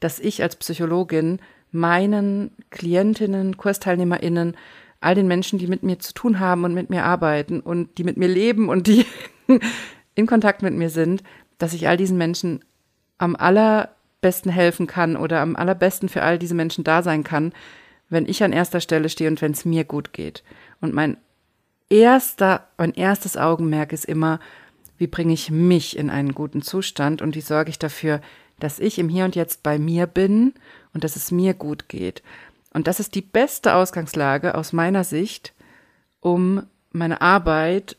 dass 0.00 0.18
ich 0.18 0.42
als 0.42 0.56
Psychologin 0.56 1.38
meinen 1.70 2.50
Klientinnen, 2.70 3.56
Kursteilnehmerinnen, 3.56 4.56
all 5.00 5.14
den 5.14 5.28
Menschen, 5.28 5.60
die 5.60 5.68
mit 5.68 5.84
mir 5.84 6.00
zu 6.00 6.12
tun 6.12 6.40
haben 6.40 6.64
und 6.64 6.74
mit 6.74 6.90
mir 6.90 7.04
arbeiten 7.04 7.60
und 7.60 7.98
die 7.98 8.04
mit 8.04 8.16
mir 8.16 8.28
leben 8.28 8.68
und 8.68 8.88
die 8.88 9.06
in 10.16 10.26
Kontakt 10.26 10.60
mit 10.60 10.74
mir 10.74 10.90
sind, 10.90 11.22
dass 11.58 11.72
ich 11.72 11.86
all 11.86 11.96
diesen 11.96 12.18
Menschen 12.18 12.64
am 13.18 13.36
allerbesten 13.36 14.50
helfen 14.50 14.88
kann 14.88 15.16
oder 15.16 15.38
am 15.38 15.54
allerbesten 15.54 16.08
für 16.08 16.22
all 16.22 16.36
diese 16.36 16.56
Menschen 16.56 16.82
da 16.82 17.04
sein 17.04 17.22
kann, 17.22 17.52
wenn 18.08 18.26
ich 18.26 18.42
an 18.42 18.52
erster 18.52 18.80
Stelle 18.80 19.08
stehe 19.08 19.30
und 19.30 19.40
wenn 19.42 19.52
es 19.52 19.64
mir 19.64 19.84
gut 19.84 20.12
geht. 20.12 20.42
Und 20.80 20.94
mein 20.94 21.16
erster, 21.88 22.68
mein 22.76 22.94
erstes 22.94 23.36
Augenmerk 23.36 23.92
ist 23.92 24.04
immer, 24.04 24.40
wie 24.96 25.06
bringe 25.06 25.32
ich 25.32 25.50
mich 25.50 25.96
in 25.96 26.10
einen 26.10 26.34
guten 26.34 26.62
Zustand 26.62 27.22
und 27.22 27.34
wie 27.34 27.40
sorge 27.40 27.70
ich 27.70 27.78
dafür, 27.78 28.20
dass 28.58 28.78
ich 28.78 28.98
im 28.98 29.08
Hier 29.08 29.24
und 29.24 29.36
Jetzt 29.36 29.62
bei 29.62 29.78
mir 29.78 30.06
bin 30.06 30.54
und 30.92 31.04
dass 31.04 31.16
es 31.16 31.30
mir 31.30 31.54
gut 31.54 31.88
geht. 31.88 32.22
Und 32.72 32.86
das 32.86 33.00
ist 33.00 33.14
die 33.14 33.22
beste 33.22 33.74
Ausgangslage 33.74 34.54
aus 34.54 34.72
meiner 34.72 35.04
Sicht, 35.04 35.54
um 36.20 36.64
meine 36.90 37.20
Arbeit 37.20 37.96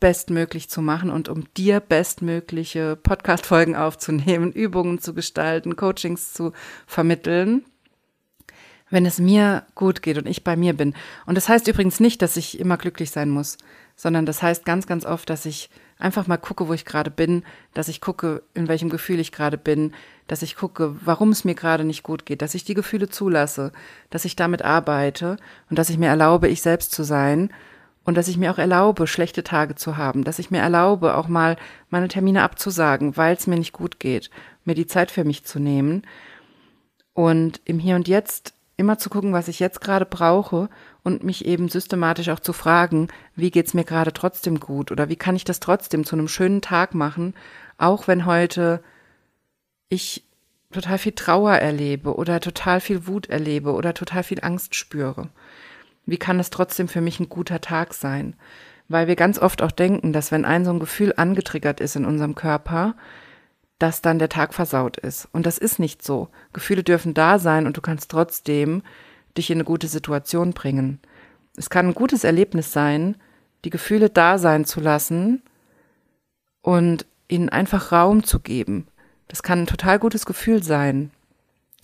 bestmöglich 0.00 0.70
zu 0.70 0.80
machen 0.80 1.10
und 1.10 1.28
um 1.28 1.52
dir 1.54 1.80
bestmögliche 1.80 2.96
Podcast-Folgen 2.96 3.76
aufzunehmen, 3.76 4.52
Übungen 4.54 5.00
zu 5.00 5.12
gestalten, 5.12 5.76
Coachings 5.76 6.32
zu 6.32 6.52
vermitteln, 6.86 7.64
wenn 8.90 9.06
es 9.06 9.18
mir 9.18 9.64
gut 9.74 10.02
geht 10.02 10.18
und 10.18 10.26
ich 10.26 10.44
bei 10.44 10.56
mir 10.56 10.74
bin. 10.74 10.94
Und 11.26 11.34
das 11.34 11.48
heißt 11.48 11.68
übrigens 11.68 12.00
nicht, 12.00 12.22
dass 12.22 12.36
ich 12.36 12.58
immer 12.58 12.76
glücklich 12.76 13.10
sein 13.10 13.30
muss, 13.30 13.58
sondern 13.96 14.26
das 14.26 14.42
heißt 14.42 14.64
ganz, 14.64 14.86
ganz 14.86 15.04
oft, 15.04 15.28
dass 15.28 15.44
ich 15.46 15.70
einfach 15.98 16.26
mal 16.26 16.36
gucke, 16.36 16.68
wo 16.68 16.72
ich 16.72 16.84
gerade 16.84 17.10
bin, 17.10 17.42
dass 17.74 17.88
ich 17.88 18.00
gucke, 18.00 18.42
in 18.54 18.68
welchem 18.68 18.88
Gefühl 18.88 19.18
ich 19.18 19.32
gerade 19.32 19.58
bin, 19.58 19.92
dass 20.26 20.42
ich 20.42 20.56
gucke, 20.56 20.94
warum 21.04 21.30
es 21.30 21.44
mir 21.44 21.54
gerade 21.54 21.84
nicht 21.84 22.02
gut 22.02 22.24
geht, 22.24 22.42
dass 22.42 22.54
ich 22.54 22.64
die 22.64 22.74
Gefühle 22.74 23.08
zulasse, 23.08 23.72
dass 24.10 24.24
ich 24.24 24.36
damit 24.36 24.62
arbeite 24.62 25.36
und 25.70 25.78
dass 25.78 25.90
ich 25.90 25.98
mir 25.98 26.08
erlaube, 26.08 26.48
ich 26.48 26.62
selbst 26.62 26.92
zu 26.92 27.02
sein 27.02 27.50
und 28.04 28.16
dass 28.16 28.28
ich 28.28 28.38
mir 28.38 28.52
auch 28.52 28.58
erlaube, 28.58 29.06
schlechte 29.06 29.42
Tage 29.42 29.74
zu 29.74 29.96
haben, 29.96 30.24
dass 30.24 30.38
ich 30.38 30.50
mir 30.50 30.60
erlaube, 30.60 31.16
auch 31.16 31.28
mal 31.28 31.56
meine 31.90 32.08
Termine 32.08 32.42
abzusagen, 32.42 33.16
weil 33.16 33.34
es 33.36 33.46
mir 33.46 33.58
nicht 33.58 33.72
gut 33.72 33.98
geht, 33.98 34.30
mir 34.64 34.74
die 34.74 34.86
Zeit 34.86 35.10
für 35.10 35.24
mich 35.24 35.44
zu 35.44 35.58
nehmen 35.58 36.02
und 37.12 37.60
im 37.64 37.80
Hier 37.80 37.96
und 37.96 38.06
Jetzt 38.06 38.54
immer 38.78 38.96
zu 38.96 39.10
gucken, 39.10 39.32
was 39.32 39.48
ich 39.48 39.58
jetzt 39.58 39.80
gerade 39.80 40.06
brauche 40.06 40.70
und 41.02 41.24
mich 41.24 41.44
eben 41.44 41.68
systematisch 41.68 42.30
auch 42.30 42.40
zu 42.40 42.52
fragen, 42.52 43.08
wie 43.34 43.50
geht's 43.50 43.74
mir 43.74 43.84
gerade 43.84 44.12
trotzdem 44.12 44.60
gut 44.60 44.90
oder 44.92 45.08
wie 45.08 45.16
kann 45.16 45.36
ich 45.36 45.44
das 45.44 45.60
trotzdem 45.60 46.04
zu 46.04 46.16
einem 46.16 46.28
schönen 46.28 46.62
Tag 46.62 46.94
machen, 46.94 47.34
auch 47.76 48.08
wenn 48.08 48.24
heute 48.24 48.82
ich 49.88 50.24
total 50.70 50.98
viel 50.98 51.12
Trauer 51.12 51.54
erlebe 51.54 52.14
oder 52.14 52.40
total 52.40 52.80
viel 52.80 53.06
Wut 53.06 53.28
erlebe 53.28 53.72
oder 53.72 53.94
total 53.94 54.22
viel 54.22 54.38
Angst 54.42 54.76
spüre. 54.76 55.28
Wie 56.06 56.18
kann 56.18 56.38
es 56.38 56.50
trotzdem 56.50 56.88
für 56.88 57.00
mich 57.00 57.18
ein 57.18 57.28
guter 57.28 57.60
Tag 57.60 57.94
sein? 57.94 58.34
Weil 58.86 59.08
wir 59.08 59.16
ganz 59.16 59.38
oft 59.38 59.60
auch 59.60 59.72
denken, 59.72 60.12
dass 60.12 60.30
wenn 60.30 60.44
ein 60.44 60.64
so 60.64 60.70
ein 60.70 60.78
Gefühl 60.78 61.12
angetriggert 61.16 61.80
ist 61.80 61.96
in 61.96 62.04
unserem 62.04 62.34
Körper, 62.34 62.94
dass 63.78 64.02
dann 64.02 64.18
der 64.18 64.28
Tag 64.28 64.54
versaut 64.54 64.96
ist. 64.96 65.28
Und 65.32 65.46
das 65.46 65.58
ist 65.58 65.78
nicht 65.78 66.04
so. 66.04 66.28
Gefühle 66.52 66.82
dürfen 66.82 67.14
da 67.14 67.38
sein 67.38 67.66
und 67.66 67.76
du 67.76 67.80
kannst 67.80 68.10
trotzdem 68.10 68.82
dich 69.36 69.50
in 69.50 69.58
eine 69.58 69.64
gute 69.64 69.86
Situation 69.86 70.52
bringen. 70.52 71.00
Es 71.56 71.70
kann 71.70 71.86
ein 71.86 71.94
gutes 71.94 72.24
Erlebnis 72.24 72.72
sein, 72.72 73.16
die 73.64 73.70
Gefühle 73.70 74.10
da 74.10 74.38
sein 74.38 74.64
zu 74.64 74.80
lassen 74.80 75.42
und 76.62 77.06
ihnen 77.28 77.48
einfach 77.48 77.92
Raum 77.92 78.24
zu 78.24 78.40
geben. 78.40 78.88
Das 79.28 79.42
kann 79.42 79.60
ein 79.60 79.66
total 79.66 79.98
gutes 79.98 80.26
Gefühl 80.26 80.62
sein. 80.62 81.10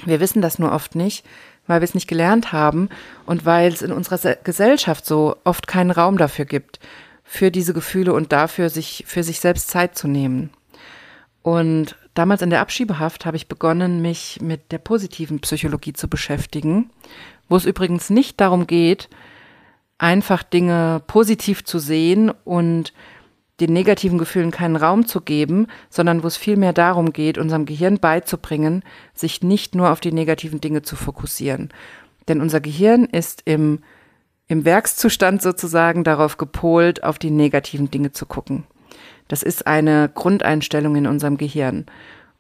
Wir 0.05 0.21
wissen 0.21 0.43
das 0.43 0.59
nur 0.59 0.73
oft 0.73 0.95
nicht, 0.95 1.25
weil 1.67 1.81
wir 1.81 1.85
es 1.85 1.95
nicht 1.95 2.09
gelernt 2.09 2.53
haben 2.53 2.89
und 3.27 3.45
weil 3.45 3.73
es 3.73 3.83
in 3.83 3.93
unserer 3.93 4.37
Gesellschaft 4.37 5.07
so 5.07 5.37
oft 5.45 5.67
keinen 5.67 5.91
Raum 5.91 6.19
dafür 6.19 6.45
gibt, 6.45 6.81
für 7.23 7.51
diese 7.51 7.75
Gefühle 7.75 8.13
und 8.13 8.33
dafür 8.33 8.71
sich 8.71 9.05
für 9.07 9.23
sich 9.23 9.41
selbst 9.41 9.69
Zeit 9.69 9.97
zu 9.97 10.09
nehmen. 10.09 10.51
Und 11.45 11.97
damals 12.15 12.41
in 12.41 12.49
der 12.49 12.63
Abschiebehaft 12.63 13.27
habe 13.27 13.37
ich 13.37 13.49
begonnen, 13.49 14.01
mich 14.01 14.41
mit 14.41 14.73
der 14.73 14.79
positiven 14.79 15.41
Psychologie 15.41 15.93
zu 15.93 16.09
beschäftigen, 16.09 16.91
wo 17.51 17.57
es 17.57 17.67
übrigens 17.67 18.09
nicht 18.09 18.41
darum 18.41 18.67
geht, 18.67 19.11
einfach 19.99 20.43
Dinge 20.43 21.03
positiv 21.07 21.63
zu 21.63 21.79
sehen 21.79 22.33
und 22.45 22.95
den 23.61 23.75
negativen 23.75 24.17
Gefühlen 24.17 24.53
keinen 24.53 24.77
Raum 24.77 25.07
zu 25.07 25.21
geben, 25.21 25.67
sondern 25.91 26.23
wo 26.23 26.29
es 26.29 26.39
vielmehr 26.39 26.73
darum 26.73 27.13
geht, 27.13 27.37
unserem 27.37 27.67
Gehirn 27.67 27.99
beizubringen, 27.99 28.83
sich 29.13 29.43
nicht 29.43 29.75
nur 29.75 29.91
auf 29.91 30.01
die 30.01 30.13
negativen 30.13 30.63
Dinge 30.63 30.81
zu 30.81 30.97
fokussieren. 30.97 31.75
Denn 32.27 32.41
unser 32.41 32.63
Gehirn 32.63 33.05
ist 33.05 33.43
im, 33.45 33.81
im 34.47 34.65
Werkszustand 34.65 35.43
sozusagen 35.43 36.05
darauf 36.05 36.39
gepolt, 36.39 37.05
auf 37.05 37.19
die 37.19 37.31
negativen 37.31 37.91
Dinge 37.91 38.13
zu 38.13 38.25
gucken. 38.25 38.65
Das 39.29 39.43
ist 39.43 39.67
eine 39.67 40.11
Grundeinstellung 40.13 40.97
in 40.97 41.07
unserem 41.07 41.37
Gehirn. 41.37 41.87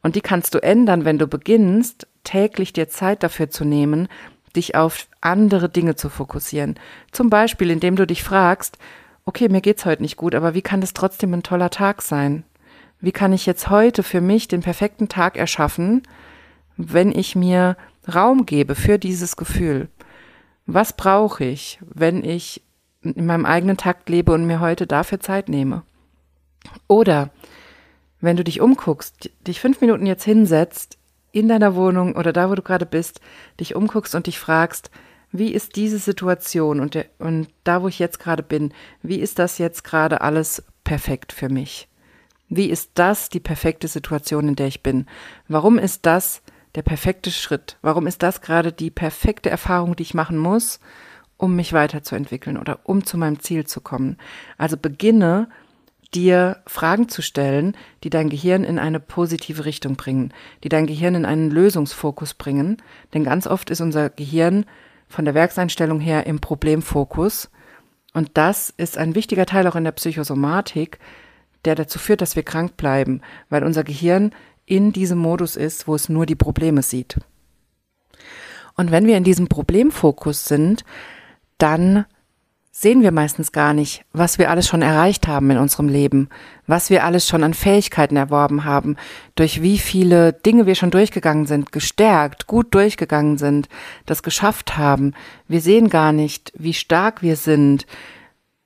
Und 0.02 0.16
die 0.16 0.20
kannst 0.20 0.54
du 0.54 0.62
ändern, 0.62 1.04
wenn 1.04 1.18
du 1.18 1.26
beginnst, 1.26 2.06
täglich 2.24 2.72
dir 2.72 2.88
Zeit 2.88 3.22
dafür 3.22 3.50
zu 3.50 3.64
nehmen, 3.64 4.08
dich 4.54 4.74
auf 4.74 5.08
andere 5.20 5.68
Dinge 5.68 5.96
zu 5.96 6.08
fokussieren. 6.08 6.78
Zum 7.10 7.30
Beispiel, 7.30 7.70
indem 7.70 7.96
du 7.96 8.06
dich 8.06 8.22
fragst, 8.22 8.78
okay, 9.24 9.48
mir 9.48 9.60
geht's 9.60 9.86
heute 9.86 10.02
nicht 10.02 10.16
gut, 10.16 10.34
aber 10.34 10.54
wie 10.54 10.62
kann 10.62 10.80
das 10.80 10.92
trotzdem 10.92 11.32
ein 11.34 11.42
toller 11.42 11.70
Tag 11.70 12.02
sein? 12.02 12.44
Wie 13.00 13.12
kann 13.12 13.32
ich 13.32 13.46
jetzt 13.46 13.70
heute 13.70 14.02
für 14.02 14.20
mich 14.20 14.48
den 14.48 14.60
perfekten 14.60 15.08
Tag 15.08 15.36
erschaffen, 15.36 16.02
wenn 16.76 17.10
ich 17.10 17.36
mir 17.36 17.76
Raum 18.12 18.46
gebe 18.46 18.74
für 18.74 18.98
dieses 18.98 19.36
Gefühl? 19.36 19.88
Was 20.66 20.94
brauche 20.94 21.44
ich, 21.44 21.78
wenn 21.82 22.24
ich 22.24 22.62
in 23.02 23.26
meinem 23.26 23.44
eigenen 23.44 23.76
Takt 23.76 24.08
lebe 24.08 24.32
und 24.32 24.46
mir 24.46 24.60
heute 24.60 24.86
dafür 24.86 25.20
Zeit 25.20 25.48
nehme? 25.48 25.82
Oder 26.88 27.30
wenn 28.20 28.36
du 28.36 28.44
dich 28.44 28.60
umguckst, 28.60 29.30
dich 29.46 29.60
fünf 29.60 29.80
Minuten 29.80 30.06
jetzt 30.06 30.24
hinsetzt, 30.24 30.98
in 31.32 31.48
deiner 31.48 31.74
Wohnung 31.74 32.14
oder 32.14 32.32
da, 32.32 32.48
wo 32.48 32.54
du 32.54 32.62
gerade 32.62 32.86
bist, 32.86 33.20
dich 33.58 33.74
umguckst 33.74 34.14
und 34.14 34.28
dich 34.28 34.38
fragst, 34.38 34.90
wie 35.32 35.52
ist 35.52 35.74
diese 35.74 35.98
Situation 35.98 36.78
und, 36.78 36.94
der, 36.94 37.06
und 37.18 37.48
da, 37.64 37.82
wo 37.82 37.88
ich 37.88 37.98
jetzt 37.98 38.20
gerade 38.20 38.44
bin, 38.44 38.72
wie 39.02 39.18
ist 39.18 39.40
das 39.40 39.58
jetzt 39.58 39.82
gerade 39.82 40.20
alles 40.20 40.62
perfekt 40.84 41.32
für 41.32 41.48
mich? 41.48 41.88
Wie 42.48 42.70
ist 42.70 42.92
das 42.94 43.30
die 43.30 43.40
perfekte 43.40 43.88
Situation, 43.88 44.46
in 44.46 44.54
der 44.54 44.68
ich 44.68 44.82
bin? 44.82 45.06
Warum 45.48 45.76
ist 45.76 46.06
das 46.06 46.40
der 46.76 46.82
perfekte 46.82 47.32
Schritt? 47.32 47.78
Warum 47.82 48.06
ist 48.06 48.22
das 48.22 48.42
gerade 48.42 48.70
die 48.70 48.90
perfekte 48.90 49.50
Erfahrung, 49.50 49.96
die 49.96 50.04
ich 50.04 50.14
machen 50.14 50.38
muss, 50.38 50.78
um 51.36 51.56
mich 51.56 51.72
weiterzuentwickeln 51.72 52.56
oder 52.56 52.78
um 52.84 53.04
zu 53.04 53.18
meinem 53.18 53.40
Ziel 53.40 53.66
zu 53.66 53.80
kommen? 53.80 54.18
Also 54.56 54.76
beginne 54.76 55.48
dir 56.14 56.62
Fragen 56.66 57.08
zu 57.08 57.22
stellen, 57.22 57.76
die 58.02 58.10
dein 58.10 58.30
Gehirn 58.30 58.64
in 58.64 58.78
eine 58.78 59.00
positive 59.00 59.64
Richtung 59.64 59.96
bringen, 59.96 60.32
die 60.62 60.68
dein 60.68 60.86
Gehirn 60.86 61.14
in 61.14 61.24
einen 61.24 61.50
Lösungsfokus 61.50 62.34
bringen. 62.34 62.78
Denn 63.12 63.24
ganz 63.24 63.46
oft 63.46 63.70
ist 63.70 63.80
unser 63.80 64.10
Gehirn 64.10 64.64
von 65.08 65.24
der 65.24 65.34
Werkseinstellung 65.34 66.00
her 66.00 66.26
im 66.26 66.40
Problemfokus. 66.40 67.50
Und 68.12 68.30
das 68.34 68.72
ist 68.76 68.96
ein 68.96 69.14
wichtiger 69.14 69.46
Teil 69.46 69.66
auch 69.66 69.76
in 69.76 69.84
der 69.84 69.92
Psychosomatik, 69.92 70.98
der 71.64 71.74
dazu 71.74 71.98
führt, 71.98 72.20
dass 72.20 72.36
wir 72.36 72.42
krank 72.42 72.76
bleiben, 72.76 73.20
weil 73.48 73.64
unser 73.64 73.84
Gehirn 73.84 74.32
in 74.66 74.92
diesem 74.92 75.18
Modus 75.18 75.56
ist, 75.56 75.88
wo 75.88 75.94
es 75.94 76.08
nur 76.08 76.26
die 76.26 76.36
Probleme 76.36 76.82
sieht. 76.82 77.18
Und 78.76 78.90
wenn 78.90 79.06
wir 79.06 79.16
in 79.16 79.24
diesem 79.24 79.48
Problemfokus 79.48 80.44
sind, 80.44 80.84
dann 81.58 82.06
sehen 82.76 83.02
wir 83.02 83.12
meistens 83.12 83.52
gar 83.52 83.72
nicht, 83.72 84.04
was 84.12 84.38
wir 84.38 84.50
alles 84.50 84.66
schon 84.66 84.82
erreicht 84.82 85.28
haben 85.28 85.48
in 85.48 85.58
unserem 85.58 85.88
Leben, 85.88 86.28
was 86.66 86.90
wir 86.90 87.04
alles 87.04 87.28
schon 87.28 87.44
an 87.44 87.54
Fähigkeiten 87.54 88.16
erworben 88.16 88.64
haben, 88.64 88.96
durch 89.36 89.62
wie 89.62 89.78
viele 89.78 90.32
Dinge 90.32 90.66
wir 90.66 90.74
schon 90.74 90.90
durchgegangen 90.90 91.46
sind, 91.46 91.70
gestärkt, 91.70 92.48
gut 92.48 92.74
durchgegangen 92.74 93.38
sind, 93.38 93.68
das 94.06 94.24
geschafft 94.24 94.76
haben. 94.76 95.14
Wir 95.46 95.60
sehen 95.60 95.88
gar 95.88 96.12
nicht, 96.12 96.52
wie 96.56 96.74
stark 96.74 97.22
wir 97.22 97.36
sind 97.36 97.86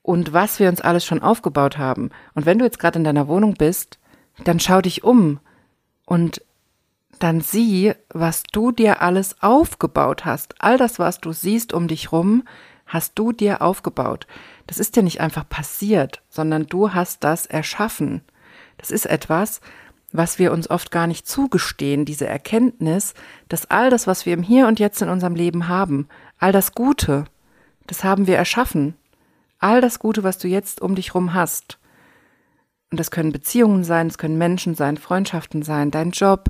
und 0.00 0.32
was 0.32 0.58
wir 0.58 0.70
uns 0.70 0.80
alles 0.80 1.04
schon 1.04 1.20
aufgebaut 1.20 1.76
haben. 1.76 2.08
Und 2.34 2.46
wenn 2.46 2.58
du 2.58 2.64
jetzt 2.64 2.78
gerade 2.78 2.98
in 2.98 3.04
deiner 3.04 3.28
Wohnung 3.28 3.54
bist, 3.58 3.98
dann 4.42 4.58
schau 4.58 4.80
dich 4.80 5.04
um 5.04 5.38
und 6.06 6.40
dann 7.18 7.42
sieh, 7.42 7.92
was 8.08 8.42
du 8.44 8.72
dir 8.72 9.02
alles 9.02 9.42
aufgebaut 9.42 10.24
hast. 10.24 10.54
All 10.60 10.78
das, 10.78 10.98
was 10.98 11.20
du 11.20 11.32
siehst 11.32 11.74
um 11.74 11.88
dich 11.88 12.10
rum, 12.10 12.44
hast 12.88 13.16
du 13.16 13.32
dir 13.32 13.62
aufgebaut. 13.62 14.26
Das 14.66 14.78
ist 14.78 14.96
dir 14.96 15.02
nicht 15.02 15.20
einfach 15.20 15.48
passiert, 15.48 16.22
sondern 16.28 16.66
du 16.66 16.92
hast 16.92 17.22
das 17.22 17.46
erschaffen. 17.46 18.22
Das 18.78 18.90
ist 18.90 19.06
etwas, 19.06 19.60
was 20.10 20.38
wir 20.38 20.52
uns 20.52 20.70
oft 20.70 20.90
gar 20.90 21.06
nicht 21.06 21.28
zugestehen, 21.28 22.04
diese 22.04 22.26
Erkenntnis, 22.26 23.14
dass 23.48 23.70
all 23.70 23.90
das, 23.90 24.06
was 24.06 24.26
wir 24.26 24.32
im 24.32 24.42
Hier 24.42 24.66
und 24.66 24.80
Jetzt 24.80 25.02
in 25.02 25.08
unserem 25.08 25.34
Leben 25.34 25.68
haben, 25.68 26.08
all 26.38 26.50
das 26.50 26.72
Gute, 26.72 27.26
das 27.86 28.04
haben 28.04 28.26
wir 28.26 28.36
erschaffen. 28.36 28.94
All 29.58 29.80
das 29.80 29.98
Gute, 29.98 30.22
was 30.22 30.38
du 30.38 30.48
jetzt 30.48 30.80
um 30.80 30.94
dich 30.94 31.14
rum 31.14 31.34
hast. 31.34 31.78
Und 32.90 33.00
das 33.00 33.10
können 33.10 33.32
Beziehungen 33.32 33.84
sein, 33.84 34.06
es 34.06 34.16
können 34.16 34.38
Menschen 34.38 34.74
sein, 34.74 34.96
Freundschaften 34.96 35.62
sein, 35.62 35.90
dein 35.90 36.12
Job, 36.12 36.48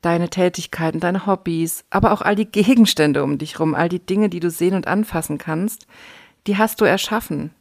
deine 0.00 0.28
Tätigkeiten, 0.30 1.00
deine 1.00 1.26
Hobbys, 1.26 1.84
aber 1.90 2.12
auch 2.12 2.22
all 2.22 2.36
die 2.36 2.50
Gegenstände 2.50 3.22
um 3.22 3.38
dich 3.38 3.58
rum, 3.58 3.74
all 3.74 3.88
die 3.88 4.04
Dinge, 4.04 4.28
die 4.28 4.40
du 4.40 4.50
sehen 4.50 4.74
und 4.74 4.86
anfassen 4.86 5.38
kannst, 5.38 5.86
die 6.46 6.56
hast 6.56 6.80
du 6.80 6.84
erschaffen. 6.84 7.52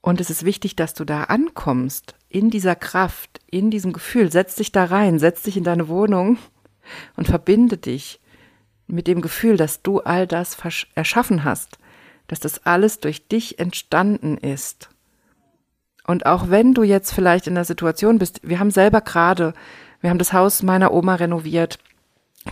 Und 0.00 0.20
es 0.20 0.30
ist 0.30 0.44
wichtig, 0.44 0.74
dass 0.74 0.94
du 0.94 1.04
da 1.04 1.24
ankommst, 1.24 2.16
in 2.28 2.50
dieser 2.50 2.74
Kraft, 2.74 3.40
in 3.50 3.70
diesem 3.70 3.92
Gefühl. 3.92 4.32
Setz 4.32 4.56
dich 4.56 4.72
da 4.72 4.84
rein, 4.84 5.18
setz 5.18 5.42
dich 5.42 5.56
in 5.56 5.64
deine 5.64 5.86
Wohnung 5.88 6.38
und 7.16 7.28
verbinde 7.28 7.76
dich 7.76 8.20
mit 8.88 9.06
dem 9.06 9.20
Gefühl, 9.20 9.56
dass 9.56 9.82
du 9.82 10.00
all 10.00 10.26
das 10.26 10.56
erschaffen 10.94 11.44
hast, 11.44 11.78
dass 12.26 12.40
das 12.40 12.66
alles 12.66 12.98
durch 12.98 13.28
dich 13.28 13.60
entstanden 13.60 14.36
ist. 14.38 14.91
Und 16.06 16.26
auch 16.26 16.50
wenn 16.50 16.74
du 16.74 16.82
jetzt 16.82 17.12
vielleicht 17.12 17.46
in 17.46 17.54
der 17.54 17.64
Situation 17.64 18.18
bist, 18.18 18.40
wir 18.42 18.58
haben 18.58 18.70
selber 18.70 19.00
gerade, 19.00 19.54
wir 20.00 20.10
haben 20.10 20.18
das 20.18 20.32
Haus 20.32 20.62
meiner 20.62 20.92
Oma 20.92 21.14
renoviert, 21.14 21.78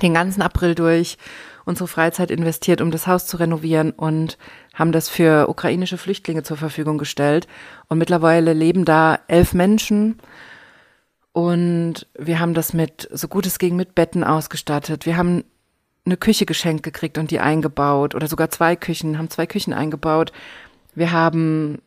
den 0.03 0.15
ganzen 0.15 0.43
April 0.43 0.75
durch, 0.75 1.19
unsere 1.65 1.89
Freizeit 1.89 2.31
investiert, 2.31 2.81
um 2.81 2.91
das 2.91 3.07
Haus 3.07 3.27
zu 3.27 3.37
renovieren 3.37 3.91
und 3.91 4.39
haben 4.75 4.93
das 4.93 5.09
für 5.09 5.49
ukrainische 5.49 5.99
Flüchtlinge 5.99 6.43
zur 6.43 6.57
Verfügung 6.57 6.99
gestellt. 6.99 7.47
Und 7.89 7.99
mittlerweile 7.99 8.53
leben 8.53 8.85
da 8.85 9.19
elf 9.29 9.53
Menschen. 9.53 10.19
Und 11.33 12.07
wir 12.19 12.41
haben 12.41 12.55
das 12.55 12.73
mit, 12.73 13.09
so 13.13 13.29
gut 13.29 13.47
es 13.47 13.59
ging, 13.59 13.77
mit 13.77 13.95
Betten 13.95 14.25
ausgestattet. 14.25 15.07
Wir 15.07 15.17
haben 15.17 15.45
eine 16.05 16.17
Küche 16.17 16.47
geschenkt 16.47 16.83
gekriegt 16.83 17.19
und 17.19 17.31
die 17.31 17.41
eingebaut 17.41 18.15
oder 18.15 18.27
sogar 18.27 18.51
zwei 18.51 18.75
Küchen, 18.75 19.19
haben 19.19 19.31
zwei 19.31 19.47
Küchen 19.47 19.73
eingebaut. 19.73 20.33
Wir 20.95 21.13
haben 21.13 21.81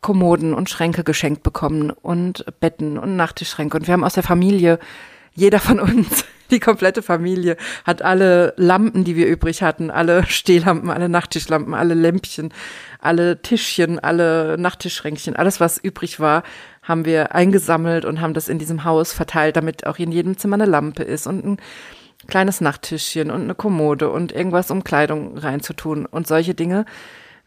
Kommoden 0.00 0.54
und 0.54 0.70
Schränke 0.70 1.04
geschenkt 1.04 1.42
bekommen 1.42 1.90
und 1.90 2.44
Betten 2.60 2.98
und 2.98 3.16
Nachttischschränke 3.16 3.76
und 3.76 3.86
wir 3.86 3.92
haben 3.92 4.04
aus 4.04 4.14
der 4.14 4.22
Familie, 4.22 4.78
jeder 5.34 5.60
von 5.60 5.80
uns, 5.80 6.24
die 6.50 6.60
komplette 6.60 7.02
Familie, 7.02 7.56
hat 7.84 8.02
alle 8.02 8.54
Lampen, 8.56 9.04
die 9.04 9.14
wir 9.14 9.26
übrig 9.26 9.62
hatten, 9.62 9.90
alle 9.90 10.26
Stehlampen, 10.26 10.90
alle 10.90 11.08
Nachttischlampen, 11.08 11.74
alle 11.74 11.94
Lämpchen, 11.94 12.52
alle 13.00 13.40
Tischchen, 13.40 13.98
alle 13.98 14.56
Nachttischschränkchen, 14.58 15.36
alles 15.36 15.60
was 15.60 15.78
übrig 15.78 16.18
war, 16.18 16.42
haben 16.82 17.04
wir 17.04 17.34
eingesammelt 17.34 18.04
und 18.04 18.20
haben 18.20 18.34
das 18.34 18.48
in 18.48 18.58
diesem 18.58 18.84
Haus 18.84 19.12
verteilt, 19.12 19.56
damit 19.56 19.86
auch 19.86 19.98
in 19.98 20.12
jedem 20.12 20.36
Zimmer 20.38 20.54
eine 20.54 20.64
Lampe 20.66 21.04
ist 21.04 21.26
und 21.26 21.44
ein 21.44 21.56
kleines 22.26 22.60
Nachttischchen 22.60 23.30
und 23.30 23.42
eine 23.42 23.54
Kommode 23.54 24.10
und 24.10 24.32
irgendwas, 24.32 24.70
um 24.70 24.84
Kleidung 24.84 25.38
reinzutun 25.38 26.06
und 26.06 26.26
solche 26.26 26.54
Dinge. 26.54 26.84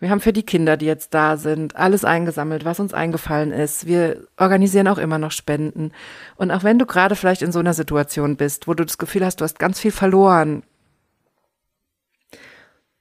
Wir 0.04 0.10
haben 0.10 0.20
für 0.20 0.34
die 0.34 0.44
Kinder, 0.44 0.76
die 0.76 0.86
jetzt 0.86 1.14
da 1.14 1.38
sind, 1.38 1.78
alles 1.78 2.04
eingesammelt, 2.04 2.66
was 2.66 2.82
uns 2.82 2.94
eingefallen 2.94 3.54
ist. 3.54 3.88
Wir 3.88 4.28
organisieren 4.36 4.90
auch 4.90 4.98
immer 4.98 5.18
noch 5.18 5.32
Spenden. 5.32 5.94
Und 6.36 6.52
auch 6.52 6.66
wenn 6.66 6.78
du 6.78 6.86
gerade 6.86 7.16
vielleicht 7.16 7.42
in 7.42 7.54
so 7.54 7.60
einer 7.60 7.74
Situation 7.74 8.36
bist, 8.36 8.68
wo 8.68 8.74
du 8.74 8.84
das 8.84 8.98
Gefühl 8.98 9.24
hast, 9.24 9.40
du 9.40 9.46
hast 9.46 9.60
ganz 9.60 9.80
viel 9.80 9.92
verloren, 9.92 10.64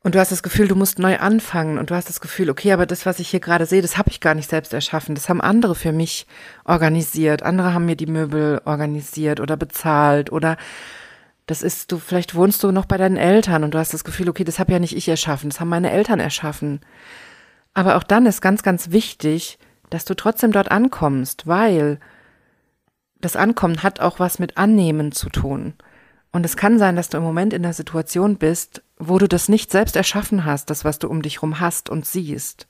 und 0.04 0.14
du 0.14 0.20
hast 0.20 0.32
das 0.32 0.42
Gefühl, 0.42 0.68
du 0.68 0.76
musst 0.76 0.98
neu 0.98 1.18
anfangen 1.18 1.78
und 1.78 1.90
du 1.90 1.94
hast 1.94 2.08
das 2.08 2.20
Gefühl, 2.20 2.50
okay, 2.50 2.72
aber 2.72 2.86
das, 2.86 3.06
was 3.06 3.20
ich 3.20 3.28
hier 3.28 3.40
gerade 3.40 3.66
sehe, 3.66 3.82
das 3.82 3.98
habe 3.98 4.10
ich 4.10 4.20
gar 4.20 4.34
nicht 4.34 4.50
selbst 4.50 4.72
erschaffen. 4.72 5.14
Das 5.14 5.28
haben 5.28 5.40
andere 5.40 5.74
für 5.74 5.92
mich 5.92 6.26
organisiert. 6.64 7.42
Andere 7.42 7.72
haben 7.72 7.86
mir 7.86 7.96
die 7.96 8.06
Möbel 8.06 8.60
organisiert 8.64 9.38
oder 9.38 9.56
bezahlt 9.56 10.30
oder 10.32 10.56
das 11.46 11.62
ist, 11.62 11.90
du, 11.90 11.98
vielleicht 11.98 12.34
wohnst 12.34 12.62
du 12.62 12.70
noch 12.70 12.86
bei 12.86 12.96
deinen 12.96 13.16
Eltern 13.16 13.64
und 13.64 13.74
du 13.74 13.78
hast 13.78 13.92
das 13.92 14.04
Gefühl, 14.04 14.28
okay, 14.28 14.44
das 14.44 14.58
habe 14.58 14.72
ja 14.72 14.78
nicht 14.78 14.96
ich 14.96 15.08
erschaffen, 15.08 15.50
das 15.50 15.60
haben 15.60 15.68
meine 15.68 15.90
Eltern 15.90 16.20
erschaffen. 16.20 16.80
Aber 17.74 17.96
auch 17.96 18.02
dann 18.02 18.26
ist 18.26 18.40
ganz, 18.40 18.62
ganz 18.62 18.90
wichtig, 18.90 19.58
dass 19.90 20.04
du 20.04 20.14
trotzdem 20.14 20.52
dort 20.52 20.70
ankommst, 20.70 21.46
weil 21.46 21.98
das 23.20 23.36
Ankommen 23.36 23.82
hat 23.82 24.00
auch 24.00 24.18
was 24.18 24.38
mit 24.38 24.56
Annehmen 24.56 25.12
zu 25.12 25.30
tun. 25.30 25.74
Und 26.32 26.46
es 26.46 26.56
kann 26.56 26.78
sein, 26.78 26.96
dass 26.96 27.08
du 27.08 27.18
im 27.18 27.22
Moment 27.22 27.52
in 27.52 27.62
der 27.62 27.74
Situation 27.74 28.36
bist, 28.36 28.82
wo 28.98 29.18
du 29.18 29.28
das 29.28 29.48
nicht 29.48 29.70
selbst 29.70 29.96
erschaffen 29.96 30.44
hast, 30.44 30.70
das, 30.70 30.84
was 30.84 30.98
du 30.98 31.08
um 31.08 31.22
dich 31.22 31.42
rum 31.42 31.60
hast 31.60 31.90
und 31.90 32.06
siehst. 32.06 32.68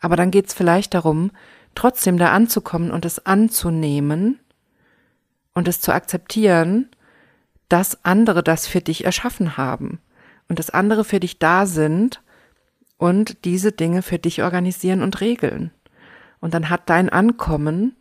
Aber 0.00 0.16
dann 0.16 0.30
geht 0.30 0.48
es 0.48 0.54
vielleicht 0.54 0.94
darum, 0.94 1.30
trotzdem 1.74 2.18
da 2.18 2.32
anzukommen 2.32 2.90
und 2.90 3.04
es 3.04 3.24
anzunehmen 3.24 4.40
und 5.54 5.68
es 5.68 5.80
zu 5.80 5.92
akzeptieren 5.92 6.88
dass 7.70 8.04
andere 8.04 8.42
das 8.42 8.66
für 8.66 8.80
dich 8.80 9.04
erschaffen 9.04 9.56
haben 9.56 10.00
und 10.48 10.58
dass 10.58 10.70
andere 10.70 11.04
für 11.04 11.20
dich 11.20 11.38
da 11.38 11.64
sind 11.64 12.20
und 12.98 13.44
diese 13.46 13.72
Dinge 13.72 14.02
für 14.02 14.18
dich 14.18 14.42
organisieren 14.42 15.02
und 15.02 15.20
regeln. 15.22 15.70
Und 16.40 16.52
dann 16.52 16.68
hat 16.68 16.90
dein 16.90 17.08
Ankommen 17.08 17.96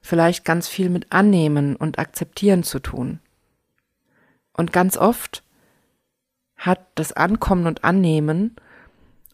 vielleicht 0.00 0.44
ganz 0.44 0.68
viel 0.68 0.88
mit 0.88 1.12
Annehmen 1.12 1.76
und 1.76 1.98
Akzeptieren 1.98 2.62
zu 2.62 2.78
tun. 2.78 3.18
Und 4.52 4.72
ganz 4.72 4.96
oft 4.96 5.42
hat 6.56 6.80
das 6.94 7.12
Ankommen 7.12 7.66
und 7.66 7.84
Annehmen 7.84 8.54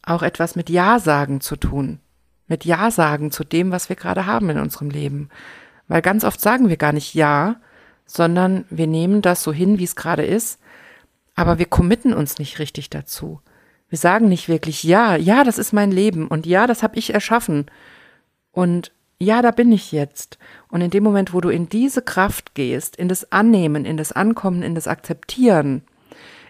auch 0.03 0.23
etwas 0.23 0.57
mit 0.57 0.71
Ja 0.71 0.99
sagen 0.99 1.41
zu 1.41 1.57
tun. 1.57 2.01
Mit 2.47 2.65
Ja 2.65 2.91
sagen 2.91 3.31
zu 3.31 3.45
dem, 3.45 3.71
was 3.71 3.91
wir 3.91 3.97
gerade 3.97 4.25
haben 4.25 4.49
in 4.49 4.59
unserem 4.59 4.89
Leben. 4.89 5.29
Weil 5.89 6.01
ganz 6.01 6.25
oft 6.25 6.41
sagen 6.41 6.71
wir 6.71 6.79
gar 6.79 6.93
nicht 6.93 7.15
Ja, 7.15 7.57
sondern 8.09 8.65
wir 8.71 8.89
nehmen 8.89 9.23
das 9.23 9.43
so 9.45 9.53
hin, 9.53 9.79
wie 9.79 9.85
es 9.85 9.95
gerade 9.95 10.25
ist, 10.25 10.59
aber 11.37 11.59
wir 11.59 11.67
committen 11.67 12.13
uns 12.13 12.39
nicht 12.39 12.59
richtig 12.59 12.91
dazu. 12.91 13.41
Wir 13.89 13.99
sagen 13.99 14.29
nicht 14.29 14.49
wirklich, 14.49 14.83
ja, 14.83 15.15
ja, 15.15 15.45
das 15.45 15.59
ist 15.59 15.73
mein 15.73 15.93
Leben 15.93 16.27
und 16.27 16.47
ja, 16.47 16.67
das 16.67 16.83
habe 16.83 16.99
ich 16.99 17.15
erschaffen 17.15 17.67
und 18.51 18.91
ja, 19.21 19.43
da 19.43 19.51
bin 19.51 19.73
ich 19.73 19.93
jetzt. 19.93 20.39
Und 20.69 20.81
in 20.81 20.91
dem 20.91 21.03
Moment, 21.03 21.33
wo 21.33 21.41
du 21.41 21.49
in 21.49 21.69
diese 21.69 22.03
Kraft 22.03 22.55
gehst, 22.55 22.97
in 22.97 23.09
das 23.09 23.33
Annehmen, 23.33 23.85
in 23.85 23.97
das 23.97 24.13
Ankommen, 24.13 24.63
in 24.63 24.75
das 24.75 24.87
Akzeptieren, 24.87 25.83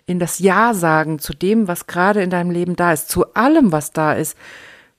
in 0.07 0.19
das 0.19 0.39
Ja 0.39 0.75
sagen 0.75 1.19
zu 1.19 1.33
dem, 1.35 1.67
was 1.67 1.87
gerade 1.87 2.23
in 2.23 2.31
deinem 2.31 2.51
Leben 2.51 2.77
da 2.77 2.93
ist, 2.93 3.09
zu 3.09 3.35
allem, 3.35 3.73
was 3.73 3.93
da 3.93 4.13
ist, 4.13 4.37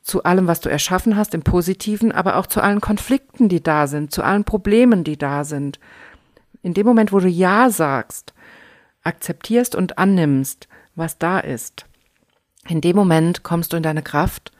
zu 0.01 0.23
allem, 0.23 0.47
was 0.47 0.61
du 0.61 0.69
erschaffen 0.69 1.15
hast 1.15 1.33
im 1.33 1.41
Positiven, 1.41 2.11
aber 2.11 2.37
auch 2.37 2.47
zu 2.47 2.61
allen 2.61 2.81
Konflikten, 2.81 3.49
die 3.49 3.61
da 3.61 3.85
sind, 3.87 4.11
zu 4.11 4.23
allen 4.23 4.43
Problemen, 4.43 5.03
die 5.03 5.17
da 5.17 5.43
sind, 5.43 5.79
in 6.61 6.73
dem 6.73 6.85
Moment, 6.85 7.11
wo 7.11 7.19
du 7.19 7.27
Ja 7.27 7.69
sagst, 7.69 8.33
akzeptierst 9.03 9.75
und 9.75 9.97
annimmst, 9.97 10.67
was 10.95 11.17
da 11.17 11.39
ist, 11.39 11.85
in 12.67 12.81
dem 12.81 12.95
Moment 12.95 13.43
kommst 13.43 13.73
du 13.73 13.77
in 13.77 13.83
deine 13.83 14.03
Kraft 14.03 14.51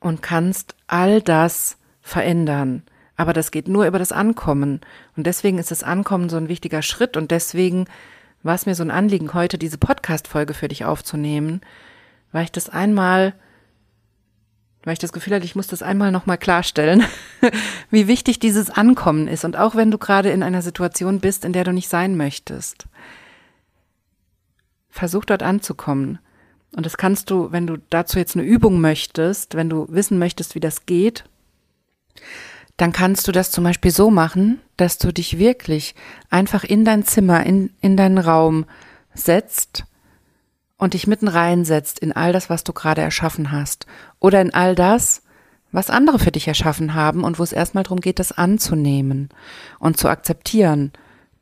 und 0.00 0.22
kannst 0.22 0.74
all 0.86 1.22
das 1.22 1.78
verändern. 2.02 2.82
Aber 3.16 3.32
das 3.32 3.50
geht 3.50 3.68
nur 3.68 3.86
über 3.86 3.98
das 3.98 4.12
Ankommen. 4.12 4.80
Und 5.16 5.26
deswegen 5.26 5.58
ist 5.58 5.70
das 5.70 5.82
Ankommen 5.82 6.28
so 6.28 6.36
ein 6.36 6.48
wichtiger 6.48 6.82
Schritt. 6.82 7.16
Und 7.16 7.30
deswegen 7.30 7.86
war 8.42 8.54
es 8.54 8.66
mir 8.66 8.74
so 8.74 8.82
ein 8.82 8.90
Anliegen, 8.90 9.32
heute 9.32 9.56
diese 9.56 9.78
Podcast-Folge 9.78 10.52
für 10.52 10.68
dich 10.68 10.84
aufzunehmen, 10.84 11.60
weil 12.32 12.44
ich 12.44 12.52
das 12.52 12.68
einmal 12.68 13.32
weil 14.84 14.92
ich 14.92 14.98
das 14.98 15.12
Gefühl 15.12 15.34
hatte, 15.34 15.44
ich 15.44 15.56
muss 15.56 15.66
das 15.66 15.82
einmal 15.82 16.12
nochmal 16.12 16.38
klarstellen, 16.38 17.04
wie 17.90 18.06
wichtig 18.06 18.38
dieses 18.38 18.70
Ankommen 18.70 19.28
ist. 19.28 19.44
Und 19.44 19.56
auch 19.56 19.74
wenn 19.74 19.90
du 19.90 19.98
gerade 19.98 20.30
in 20.30 20.42
einer 20.42 20.62
Situation 20.62 21.20
bist, 21.20 21.44
in 21.44 21.52
der 21.52 21.64
du 21.64 21.72
nicht 21.72 21.88
sein 21.88 22.16
möchtest, 22.16 22.86
versuch 24.90 25.24
dort 25.24 25.42
anzukommen. 25.42 26.18
Und 26.76 26.86
das 26.86 26.96
kannst 26.96 27.30
du, 27.30 27.50
wenn 27.52 27.66
du 27.66 27.78
dazu 27.90 28.18
jetzt 28.18 28.36
eine 28.36 28.44
Übung 28.44 28.80
möchtest, 28.80 29.54
wenn 29.54 29.70
du 29.70 29.86
wissen 29.88 30.18
möchtest, 30.18 30.54
wie 30.54 30.60
das 30.60 30.86
geht, 30.86 31.24
dann 32.76 32.92
kannst 32.92 33.28
du 33.28 33.32
das 33.32 33.50
zum 33.52 33.64
Beispiel 33.64 33.92
so 33.92 34.10
machen, 34.10 34.60
dass 34.76 34.98
du 34.98 35.12
dich 35.12 35.38
wirklich 35.38 35.94
einfach 36.30 36.64
in 36.64 36.84
dein 36.84 37.04
Zimmer, 37.04 37.46
in, 37.46 37.70
in 37.80 37.96
deinen 37.96 38.18
Raum 38.18 38.66
setzt 39.14 39.84
und 40.84 40.94
dich 40.94 41.06
mitten 41.06 41.28
reinsetzt 41.28 41.98
in 41.98 42.12
all 42.12 42.32
das, 42.32 42.50
was 42.50 42.62
du 42.62 42.72
gerade 42.72 43.00
erschaffen 43.00 43.50
hast 43.50 43.86
oder 44.20 44.40
in 44.40 44.52
all 44.52 44.74
das, 44.74 45.22
was 45.72 45.90
andere 45.90 46.18
für 46.18 46.30
dich 46.30 46.46
erschaffen 46.46 46.94
haben 46.94 47.24
und 47.24 47.38
wo 47.38 47.42
es 47.42 47.52
erstmal 47.52 47.82
darum 47.82 48.00
geht, 48.00 48.20
das 48.20 48.32
anzunehmen 48.32 49.30
und 49.80 49.96
zu 49.96 50.08
akzeptieren, 50.08 50.92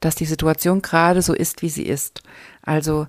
dass 0.00 0.14
die 0.14 0.24
Situation 0.24 0.80
gerade 0.80 1.20
so 1.20 1.34
ist, 1.34 1.60
wie 1.60 1.68
sie 1.68 1.82
ist. 1.82 2.22
Also 2.62 3.08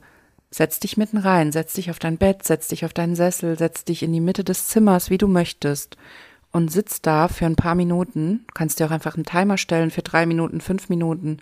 setz 0.51 0.79
dich 0.79 0.97
mitten 0.97 1.17
rein, 1.17 1.51
setz 1.51 1.73
dich 1.73 1.89
auf 1.91 1.99
dein 1.99 2.17
Bett, 2.17 2.43
setz 2.43 2.67
dich 2.67 2.83
auf 2.83 2.93
deinen 2.93 3.15
Sessel, 3.15 3.57
setz 3.57 3.85
dich 3.85 4.03
in 4.03 4.11
die 4.11 4.19
Mitte 4.19 4.43
des 4.43 4.67
Zimmers, 4.67 5.09
wie 5.09 5.17
du 5.17 5.27
möchtest 5.27 5.97
und 6.51 6.71
sitz 6.71 7.01
da 7.01 7.27
für 7.27 7.45
ein 7.45 7.55
paar 7.55 7.75
Minuten. 7.75 8.43
Du 8.47 8.53
kannst 8.53 8.79
dir 8.79 8.87
auch 8.87 8.91
einfach 8.91 9.15
einen 9.15 9.25
Timer 9.25 9.57
stellen 9.57 9.91
für 9.91 10.01
drei 10.01 10.25
Minuten, 10.25 10.61
fünf 10.61 10.89
Minuten. 10.89 11.37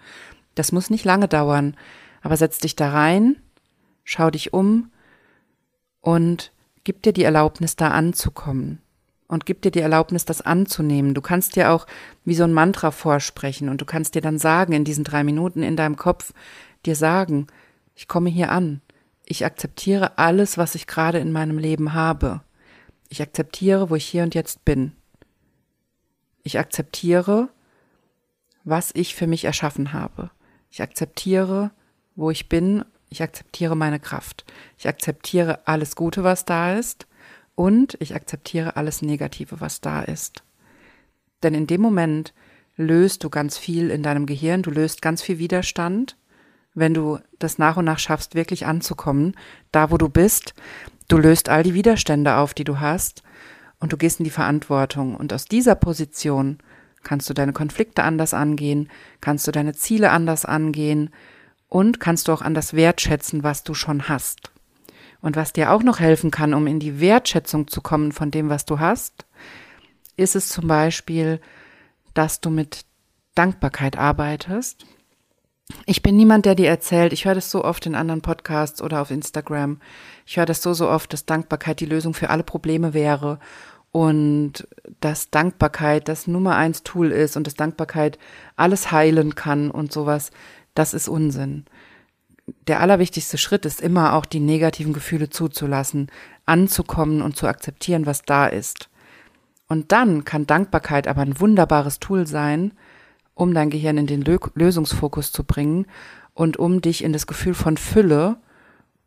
Das 0.54 0.72
muss 0.74 0.90
nicht 0.90 1.06
lange 1.06 1.28
dauern, 1.28 1.76
aber 2.22 2.38
setz 2.38 2.60
dich 2.60 2.76
da 2.76 2.92
rein 2.92 3.38
schau 4.04 4.30
dich 4.30 4.54
um 4.54 4.92
und 6.02 6.52
gib 6.84 7.04
dir 7.04 7.14
die 7.14 7.24
Erlaubnis, 7.24 7.76
da 7.76 7.90
anzukommen. 7.90 8.82
Und 9.28 9.46
gib 9.46 9.62
dir 9.62 9.72
die 9.72 9.80
Erlaubnis, 9.80 10.26
das 10.26 10.42
anzunehmen. 10.42 11.14
Du 11.14 11.22
kannst 11.22 11.56
dir 11.56 11.72
auch 11.72 11.88
wie 12.26 12.36
so 12.36 12.44
ein 12.44 12.52
Mantra 12.52 12.92
vorsprechen 12.92 13.70
und 13.70 13.80
du 13.80 13.86
kannst 13.86 14.16
dir 14.16 14.22
dann 14.22 14.38
sagen, 14.38 14.74
in 14.74 14.84
diesen 14.84 15.06
drei 15.06 15.24
Minuten 15.24 15.64
in 15.64 15.78
deinem 15.78 15.96
Kopf, 15.96 16.34
dir 16.86 16.98
sagen, 16.98 17.48
ich 17.96 18.10
komme 18.10 18.30
hier 18.30 18.52
an. 18.52 18.82
Ich 19.26 19.46
akzeptiere 19.46 20.18
alles, 20.18 20.58
was 20.58 20.76
ich 20.76 20.86
gerade 20.86 21.20
in 21.20 21.32
meinem 21.32 21.58
Leben 21.58 21.94
habe. 21.94 22.42
Ich 23.08 23.22
akzeptiere, 23.22 23.90
wo 23.90 23.96
ich 23.96 24.06
hier 24.06 24.24
und 24.24 24.36
jetzt 24.36 24.66
bin. 24.66 24.92
Ich 26.44 26.60
akzeptiere, 26.60 27.50
was 28.64 28.92
ich 28.94 29.16
für 29.16 29.28
mich 29.28 29.46
erschaffen 29.46 29.94
habe. 29.94 30.32
Ich 30.70 30.82
akzeptiere, 30.82 31.72
wo 32.16 32.32
ich 32.32 32.50
bin 32.50 32.84
ich 33.12 33.22
akzeptiere 33.22 33.76
meine 33.76 34.00
Kraft. 34.00 34.46
Ich 34.78 34.88
akzeptiere 34.88 35.68
alles 35.68 35.96
Gute, 35.96 36.24
was 36.24 36.46
da 36.46 36.74
ist. 36.76 37.08
Und 37.56 37.98
ich 38.00 38.16
akzeptiere 38.16 38.78
alles 38.78 39.02
Negative, 39.02 39.60
was 39.60 39.82
da 39.82 40.02
ist. 40.02 40.44
Denn 41.44 41.54
in 41.54 41.68
dem 41.68 41.82
Moment 41.82 42.34
löst 42.78 43.24
du 43.24 43.30
ganz 43.30 43.58
viel 43.58 43.90
in 43.90 44.02
deinem 44.02 44.26
Gehirn, 44.26 44.64
du 44.64 44.72
löst 44.72 45.02
ganz 45.02 45.22
viel 45.22 45.38
Widerstand, 45.38 46.16
wenn 46.74 46.94
du 46.94 47.20
das 47.38 47.58
nach 47.58 47.76
und 47.76 47.86
nach 47.86 48.00
schaffst, 48.00 48.34
wirklich 48.34 48.66
anzukommen, 48.66 49.36
da 49.74 49.92
wo 49.92 49.98
du 49.98 50.08
bist. 50.08 50.54
Du 51.10 51.18
löst 51.18 51.50
all 51.50 51.64
die 51.64 51.74
Widerstände 51.74 52.38
auf, 52.38 52.54
die 52.54 52.64
du 52.64 52.80
hast, 52.80 53.24
und 53.80 53.92
du 53.92 53.98
gehst 53.98 54.22
in 54.22 54.24
die 54.24 54.30
Verantwortung. 54.30 55.16
Und 55.16 55.34
aus 55.34 55.46
dieser 55.46 55.76
Position 55.76 56.60
kannst 57.04 57.30
du 57.30 57.34
deine 57.34 57.52
Konflikte 57.52 58.04
anders 58.04 58.34
angehen, 58.34 58.90
kannst 59.20 59.46
du 59.48 59.52
deine 59.52 59.74
Ziele 59.74 60.12
anders 60.12 60.46
angehen 60.46 61.10
und 61.72 62.02
kannst 62.02 62.28
du 62.28 62.34
auch 62.34 62.42
anders 62.42 62.74
wertschätzen, 62.74 63.44
was 63.44 63.64
du 63.64 63.74
schon 63.74 64.10
hast. 64.10 64.52
Und 65.22 65.38
was 65.38 65.54
dir 65.54 65.72
auch 65.72 65.84
noch 65.84 66.02
helfen 66.02 66.30
kann, 66.30 66.54
um 66.54 66.68
in 66.68 66.82
die 66.82 67.00
Wertschätzung 67.00 67.70
zu 67.70 67.80
kommen 67.80 68.12
von 68.12 68.30
dem, 68.30 68.50
was 68.50 68.66
du 68.66 68.80
hast, 68.80 69.26
ist 70.18 70.36
es 70.36 70.50
zum 70.50 70.68
Beispiel, 70.68 71.40
dass 72.14 72.42
du 72.42 72.50
mit 72.50 72.84
Dankbarkeit 73.36 73.98
arbeitest. 73.98 74.86
Ich 75.86 76.02
bin 76.02 76.18
niemand, 76.18 76.46
der 76.46 76.56
dir 76.56 76.68
erzählt, 76.68 77.14
ich 77.14 77.24
höre 77.24 77.36
das 77.36 77.50
so 77.50 77.64
oft 77.64 77.86
in 77.86 77.96
anderen 77.96 78.22
Podcasts 78.22 78.82
oder 78.82 79.02
auf 79.02 79.10
Instagram, 79.10 79.80
ich 80.26 80.36
höre 80.36 80.46
das 80.46 80.62
so, 80.62 80.74
so 80.74 80.90
oft, 80.90 81.14
dass 81.14 81.26
Dankbarkeit 81.26 81.80
die 81.80 81.86
Lösung 81.86 82.14
für 82.14 82.32
alle 82.32 82.44
Probleme 82.44 82.94
wäre 82.94 83.40
und 83.94 84.68
dass 85.00 85.30
Dankbarkeit 85.30 86.10
das 86.10 86.28
Nummer 86.28 86.58
eins 86.58 86.84
Tool 86.84 87.14
ist 87.14 87.38
und 87.38 87.48
dass 87.48 87.56
Dankbarkeit 87.56 88.20
alles 88.58 88.92
heilen 88.92 89.36
kann 89.36 89.72
und 89.72 89.94
sowas, 89.94 90.32
das 90.74 90.94
ist 90.94 91.08
Unsinn. 91.08 91.66
Der 92.68 92.80
allerwichtigste 92.80 93.38
Schritt 93.38 93.66
ist 93.66 93.82
immer 93.82 94.14
auch 94.14 94.26
die 94.26 94.40
negativen 94.40 94.94
Gefühle 94.94 95.30
zuzulassen, 95.30 96.08
anzukommen 96.46 97.22
und 97.22 97.36
zu 97.36 97.48
akzeptieren, 97.48 98.06
was 98.06 98.24
da 98.24 98.48
ist. 98.48 98.90
Und 99.68 99.92
dann 99.92 100.26
kann 100.26 100.48
Dankbarkeit 100.48 101.08
aber 101.08 101.22
ein 101.22 101.40
wunderbares 101.40 102.00
Tool 102.00 102.28
sein, 102.28 102.74
um 103.36 103.54
dein 103.54 103.70
Gehirn 103.70 103.98
in 103.98 104.08
den 104.08 104.24
Lösungsfokus 104.56 105.32
zu 105.32 105.44
bringen 105.44 105.86
und 106.34 106.58
um 106.58 106.82
dich 106.82 107.04
in 107.04 107.14
das 107.14 107.28
Gefühl 107.28 107.54
von 107.54 107.78
Fülle 107.78 108.38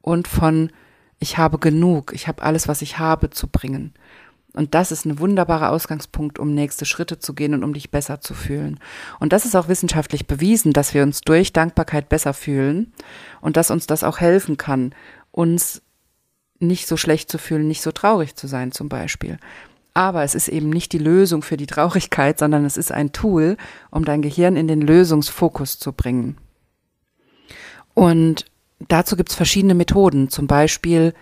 und 0.00 0.28
von 0.28 0.70
ich 1.18 1.38
habe 1.38 1.58
genug, 1.58 2.12
ich 2.12 2.28
habe 2.28 2.42
alles, 2.42 2.68
was 2.68 2.82
ich 2.82 2.98
habe, 2.98 3.30
zu 3.30 3.46
bringen. 3.46 3.94
Und 4.54 4.74
das 4.74 4.92
ist 4.92 5.04
ein 5.04 5.18
wunderbarer 5.18 5.70
Ausgangspunkt, 5.70 6.38
um 6.38 6.54
nächste 6.54 6.86
Schritte 6.86 7.18
zu 7.18 7.34
gehen 7.34 7.54
und 7.54 7.64
um 7.64 7.74
dich 7.74 7.90
besser 7.90 8.20
zu 8.20 8.34
fühlen. 8.34 8.78
Und 9.18 9.32
das 9.32 9.44
ist 9.44 9.56
auch 9.56 9.68
wissenschaftlich 9.68 10.26
bewiesen, 10.28 10.72
dass 10.72 10.94
wir 10.94 11.02
uns 11.02 11.20
durch 11.20 11.52
Dankbarkeit 11.52 12.08
besser 12.08 12.32
fühlen 12.32 12.92
und 13.40 13.56
dass 13.56 13.72
uns 13.72 13.86
das 13.86 14.04
auch 14.04 14.20
helfen 14.20 14.56
kann, 14.56 14.94
uns 15.32 15.82
nicht 16.60 16.86
so 16.86 16.96
schlecht 16.96 17.30
zu 17.30 17.38
fühlen, 17.38 17.66
nicht 17.66 17.82
so 17.82 17.90
traurig 17.90 18.36
zu 18.36 18.46
sein 18.46 18.70
zum 18.70 18.88
Beispiel. 18.88 19.38
Aber 19.92 20.22
es 20.22 20.36
ist 20.36 20.48
eben 20.48 20.70
nicht 20.70 20.92
die 20.92 20.98
Lösung 20.98 21.42
für 21.42 21.56
die 21.56 21.66
Traurigkeit, 21.66 22.38
sondern 22.38 22.64
es 22.64 22.76
ist 22.76 22.92
ein 22.92 23.12
Tool, 23.12 23.56
um 23.90 24.04
dein 24.04 24.22
Gehirn 24.22 24.56
in 24.56 24.68
den 24.68 24.80
Lösungsfokus 24.80 25.78
zu 25.78 25.92
bringen. 25.92 26.36
Und 27.94 28.46
dazu 28.88 29.16
gibt's 29.16 29.34
verschiedene 29.34 29.74
Methoden. 29.74 30.28
Zum 30.30 30.46
Beispiel 30.46 31.12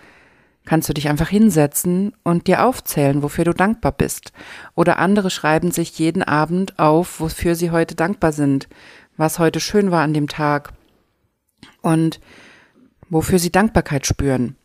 kannst 0.65 0.87
du 0.89 0.93
dich 0.93 1.09
einfach 1.09 1.29
hinsetzen 1.29 2.13
und 2.23 2.47
dir 2.47 2.65
aufzählen, 2.65 3.21
wofür 3.21 3.43
du 3.43 3.53
dankbar 3.53 3.91
bist. 3.91 4.31
Oder 4.75 4.99
andere 4.99 5.29
schreiben 5.29 5.71
sich 5.71 5.97
jeden 5.99 6.23
Abend 6.23 6.79
auf, 6.79 7.19
wofür 7.19 7.55
sie 7.55 7.71
heute 7.71 7.95
dankbar 7.95 8.31
sind, 8.31 8.69
was 9.17 9.39
heute 9.39 9.59
schön 9.59 9.91
war 9.91 10.01
an 10.01 10.13
dem 10.13 10.27
Tag 10.27 10.73
und 11.81 12.19
wofür 13.09 13.39
sie 13.39 13.51
Dankbarkeit 13.51 14.07
spüren. 14.07 14.55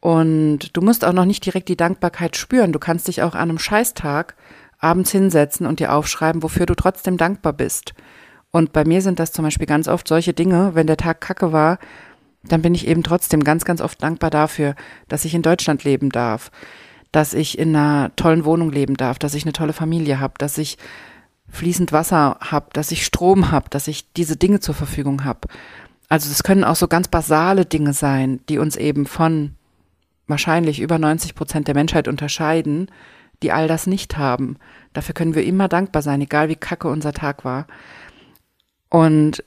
Und 0.00 0.76
du 0.76 0.80
musst 0.80 1.04
auch 1.04 1.12
noch 1.12 1.24
nicht 1.24 1.44
direkt 1.44 1.68
die 1.68 1.76
Dankbarkeit 1.76 2.36
spüren. 2.36 2.72
Du 2.72 2.78
kannst 2.78 3.08
dich 3.08 3.22
auch 3.22 3.34
an 3.34 3.48
einem 3.48 3.58
Scheißtag 3.58 4.36
abends 4.78 5.10
hinsetzen 5.10 5.66
und 5.66 5.80
dir 5.80 5.92
aufschreiben, 5.92 6.42
wofür 6.42 6.66
du 6.66 6.74
trotzdem 6.74 7.16
dankbar 7.16 7.52
bist. 7.52 7.94
Und 8.50 8.72
bei 8.72 8.84
mir 8.84 9.02
sind 9.02 9.18
das 9.18 9.32
zum 9.32 9.44
Beispiel 9.44 9.66
ganz 9.66 9.88
oft 9.88 10.06
solche 10.06 10.32
Dinge, 10.32 10.74
wenn 10.74 10.86
der 10.86 10.96
Tag 10.96 11.20
kacke 11.20 11.52
war, 11.52 11.78
dann 12.42 12.62
bin 12.62 12.74
ich 12.74 12.86
eben 12.86 13.02
trotzdem 13.02 13.44
ganz, 13.44 13.64
ganz 13.64 13.80
oft 13.80 14.02
dankbar 14.02 14.30
dafür, 14.30 14.74
dass 15.08 15.24
ich 15.24 15.34
in 15.34 15.42
Deutschland 15.42 15.84
leben 15.84 16.10
darf, 16.10 16.50
dass 17.12 17.34
ich 17.34 17.58
in 17.58 17.74
einer 17.74 18.14
tollen 18.16 18.44
Wohnung 18.44 18.70
leben 18.70 18.96
darf, 18.96 19.18
dass 19.18 19.34
ich 19.34 19.44
eine 19.44 19.52
tolle 19.52 19.72
Familie 19.72 20.20
habe, 20.20 20.34
dass 20.38 20.58
ich 20.58 20.78
fließend 21.50 21.92
Wasser 21.92 22.38
habe, 22.40 22.66
dass 22.72 22.92
ich 22.92 23.04
Strom 23.04 23.50
habe, 23.50 23.70
dass 23.70 23.88
ich 23.88 24.12
diese 24.12 24.36
Dinge 24.36 24.60
zur 24.60 24.74
Verfügung 24.74 25.24
habe. 25.24 25.48
Also 26.08 26.28
das 26.28 26.42
können 26.42 26.64
auch 26.64 26.76
so 26.76 26.88
ganz 26.88 27.08
basale 27.08 27.66
Dinge 27.66 27.92
sein, 27.92 28.40
die 28.48 28.58
uns 28.58 28.76
eben 28.76 29.06
von 29.06 29.54
wahrscheinlich 30.26 30.80
über 30.80 30.98
90 30.98 31.34
Prozent 31.34 31.68
der 31.68 31.74
Menschheit 31.74 32.08
unterscheiden, 32.08 32.90
die 33.42 33.52
all 33.52 33.68
das 33.68 33.86
nicht 33.86 34.16
haben. 34.16 34.56
Dafür 34.92 35.14
können 35.14 35.34
wir 35.34 35.44
immer 35.44 35.68
dankbar 35.68 36.02
sein, 36.02 36.20
egal 36.20 36.48
wie 36.48 36.56
kacke 36.56 36.88
unser 36.88 37.12
Tag 37.12 37.44
war. 37.44 37.66
Und 38.90 39.44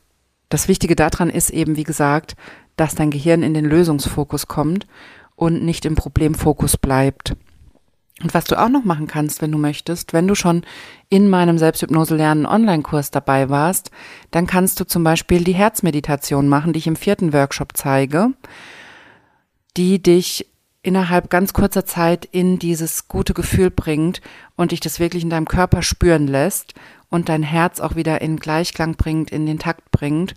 das 0.51 0.67
Wichtige 0.67 0.95
daran 0.95 1.29
ist 1.29 1.49
eben, 1.49 1.77
wie 1.77 1.85
gesagt, 1.85 2.35
dass 2.75 2.93
dein 2.93 3.09
Gehirn 3.09 3.41
in 3.41 3.53
den 3.53 3.65
Lösungsfokus 3.65 4.47
kommt 4.47 4.85
und 5.35 5.63
nicht 5.63 5.85
im 5.85 5.95
Problemfokus 5.95 6.77
bleibt. 6.77 7.35
Und 8.21 8.33
was 8.33 8.45
du 8.45 8.59
auch 8.59 8.69
noch 8.69 8.83
machen 8.83 9.07
kannst, 9.07 9.41
wenn 9.41 9.51
du 9.51 9.57
möchtest, 9.57 10.13
wenn 10.13 10.27
du 10.27 10.35
schon 10.35 10.63
in 11.09 11.29
meinem 11.29 11.57
Selbsthypnose 11.57 12.15
lernen 12.15 12.45
Online-Kurs 12.45 13.11
dabei 13.11 13.49
warst, 13.49 13.91
dann 14.29 14.45
kannst 14.45 14.79
du 14.79 14.85
zum 14.85 15.03
Beispiel 15.05 15.43
die 15.43 15.55
Herzmeditation 15.55 16.49
machen, 16.49 16.73
die 16.73 16.79
ich 16.79 16.87
im 16.87 16.97
vierten 16.97 17.33
Workshop 17.33 17.69
zeige, 17.73 18.33
die 19.77 20.03
dich 20.03 20.47
innerhalb 20.83 21.29
ganz 21.29 21.53
kurzer 21.53 21.85
Zeit 21.85 22.25
in 22.25 22.59
dieses 22.59 23.07
gute 23.07 23.33
Gefühl 23.33 23.71
bringt 23.71 24.21
und 24.57 24.71
dich 24.71 24.81
das 24.81 24.99
wirklich 24.99 25.23
in 25.23 25.29
deinem 25.29 25.47
Körper 25.47 25.81
spüren 25.81 26.27
lässt 26.27 26.73
und 27.11 27.29
dein 27.29 27.43
Herz 27.43 27.79
auch 27.79 27.95
wieder 27.95 28.21
in 28.21 28.37
Gleichklang 28.37 28.95
bringt, 28.95 29.29
in 29.29 29.45
den 29.45 29.59
Takt 29.59 29.91
bringt 29.91 30.33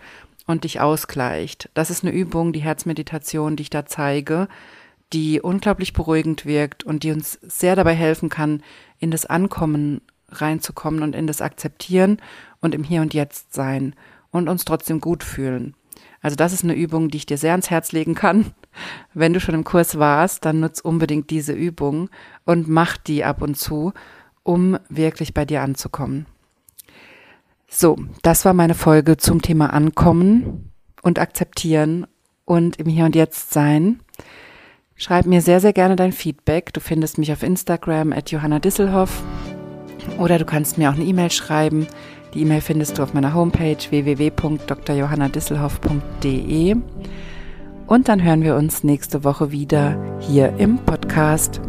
und 0.47 0.65
dich 0.65 0.81
ausgleicht. 0.81 1.71
Das 1.73 1.89
ist 1.89 2.05
eine 2.05 2.13
Übung, 2.13 2.53
die 2.53 2.61
Herzmeditation, 2.63 3.57
die 3.57 3.63
ich 3.63 3.71
da 3.71 3.87
zeige, 3.87 4.49
die 5.15 5.41
unglaublich 5.41 5.95
beruhigend 5.95 6.45
wirkt 6.45 6.85
und 6.85 7.03
die 7.03 7.13
uns 7.13 7.39
sehr 7.43 7.77
dabei 7.77 7.95
helfen 7.95 8.29
kann, 8.29 8.63
in 8.99 9.11
das 9.11 9.25
Ankommen 9.25 10.03
reinzukommen 10.29 11.03
und 11.03 11.15
in 11.15 11.27
das 11.27 11.41
Akzeptieren 11.41 12.19
und 12.61 12.75
im 12.75 12.83
Hier 12.83 13.01
und 13.01 13.15
Jetzt 13.15 13.55
sein 13.55 13.95
und 14.31 14.49
uns 14.49 14.65
trotzdem 14.65 15.01
gut 15.01 15.23
fühlen. 15.23 15.75
Also 16.21 16.37
das 16.37 16.53
ist 16.53 16.65
eine 16.65 16.75
Übung, 16.75 17.09
die 17.09 17.19
ich 17.19 17.27
dir 17.27 17.39
sehr 17.39 17.53
ans 17.53 17.71
Herz 17.71 17.93
legen 17.93 18.15
kann. 18.15 18.53
Wenn 19.15 19.33
du 19.33 19.41
schon 19.41 19.55
im 19.55 19.63
Kurs 19.63 19.99
warst, 19.99 20.45
dann 20.45 20.59
nutz 20.59 20.81
unbedingt 20.81 21.31
diese 21.31 21.53
Übung 21.53 22.11
und 22.45 22.67
mach 22.67 22.97
die 22.97 23.25
ab 23.25 23.43
und 23.43 23.57
zu, 23.57 23.93
um 24.43 24.79
wirklich 24.89 25.35
bei 25.35 25.45
dir 25.45 25.63
anzukommen. 25.63 26.27
So, 27.77 27.97
das 28.23 28.45
war 28.45 28.55
meine 28.55 28.75
Folge 28.75 29.17
zum 29.17 29.43
Thema 29.43 29.73
Ankommen 29.73 30.71
und 31.03 31.19
Akzeptieren 31.19 32.07
und 32.45 32.77
im 32.77 32.87
Hier 32.87 33.05
und 33.05 33.17
Jetzt 33.17 33.53
sein. 33.53 34.01
Schreib 34.95 35.27
mir 35.27 35.41
sehr, 35.41 35.61
sehr 35.61 35.73
gerne 35.73 35.97
dein 35.97 36.13
Feedback. 36.13 36.73
Du 36.73 36.81
findest 36.81 37.19
mich 37.19 37.33
auf 37.33 37.43
Instagram 37.43 38.13
at 38.13 38.31
Johanna 38.31 38.61
Disselhoff 38.61 39.25
oder 40.19 40.39
du 40.39 40.45
kannst 40.45 40.79
mir 40.79 40.89
auch 40.89 40.95
eine 40.95 41.05
E-Mail 41.05 41.33
schreiben 41.33 41.89
die 42.35 42.43
E-Mail 42.43 42.61
findest 42.61 42.99
du 42.99 43.03
auf 43.05 43.15
meiner 43.15 43.33
Homepage 43.33 43.79
www.drjohannadisselhoff.de. 43.91 46.75
Und 47.87 48.09
dann 48.09 48.25
hören 48.25 48.43
wir 48.43 48.57
uns 48.57 48.83
nächste 48.83 49.23
Woche 49.23 49.53
wieder 49.53 50.19
hier 50.19 50.53
im 50.59 50.79
Podcast. 50.79 51.61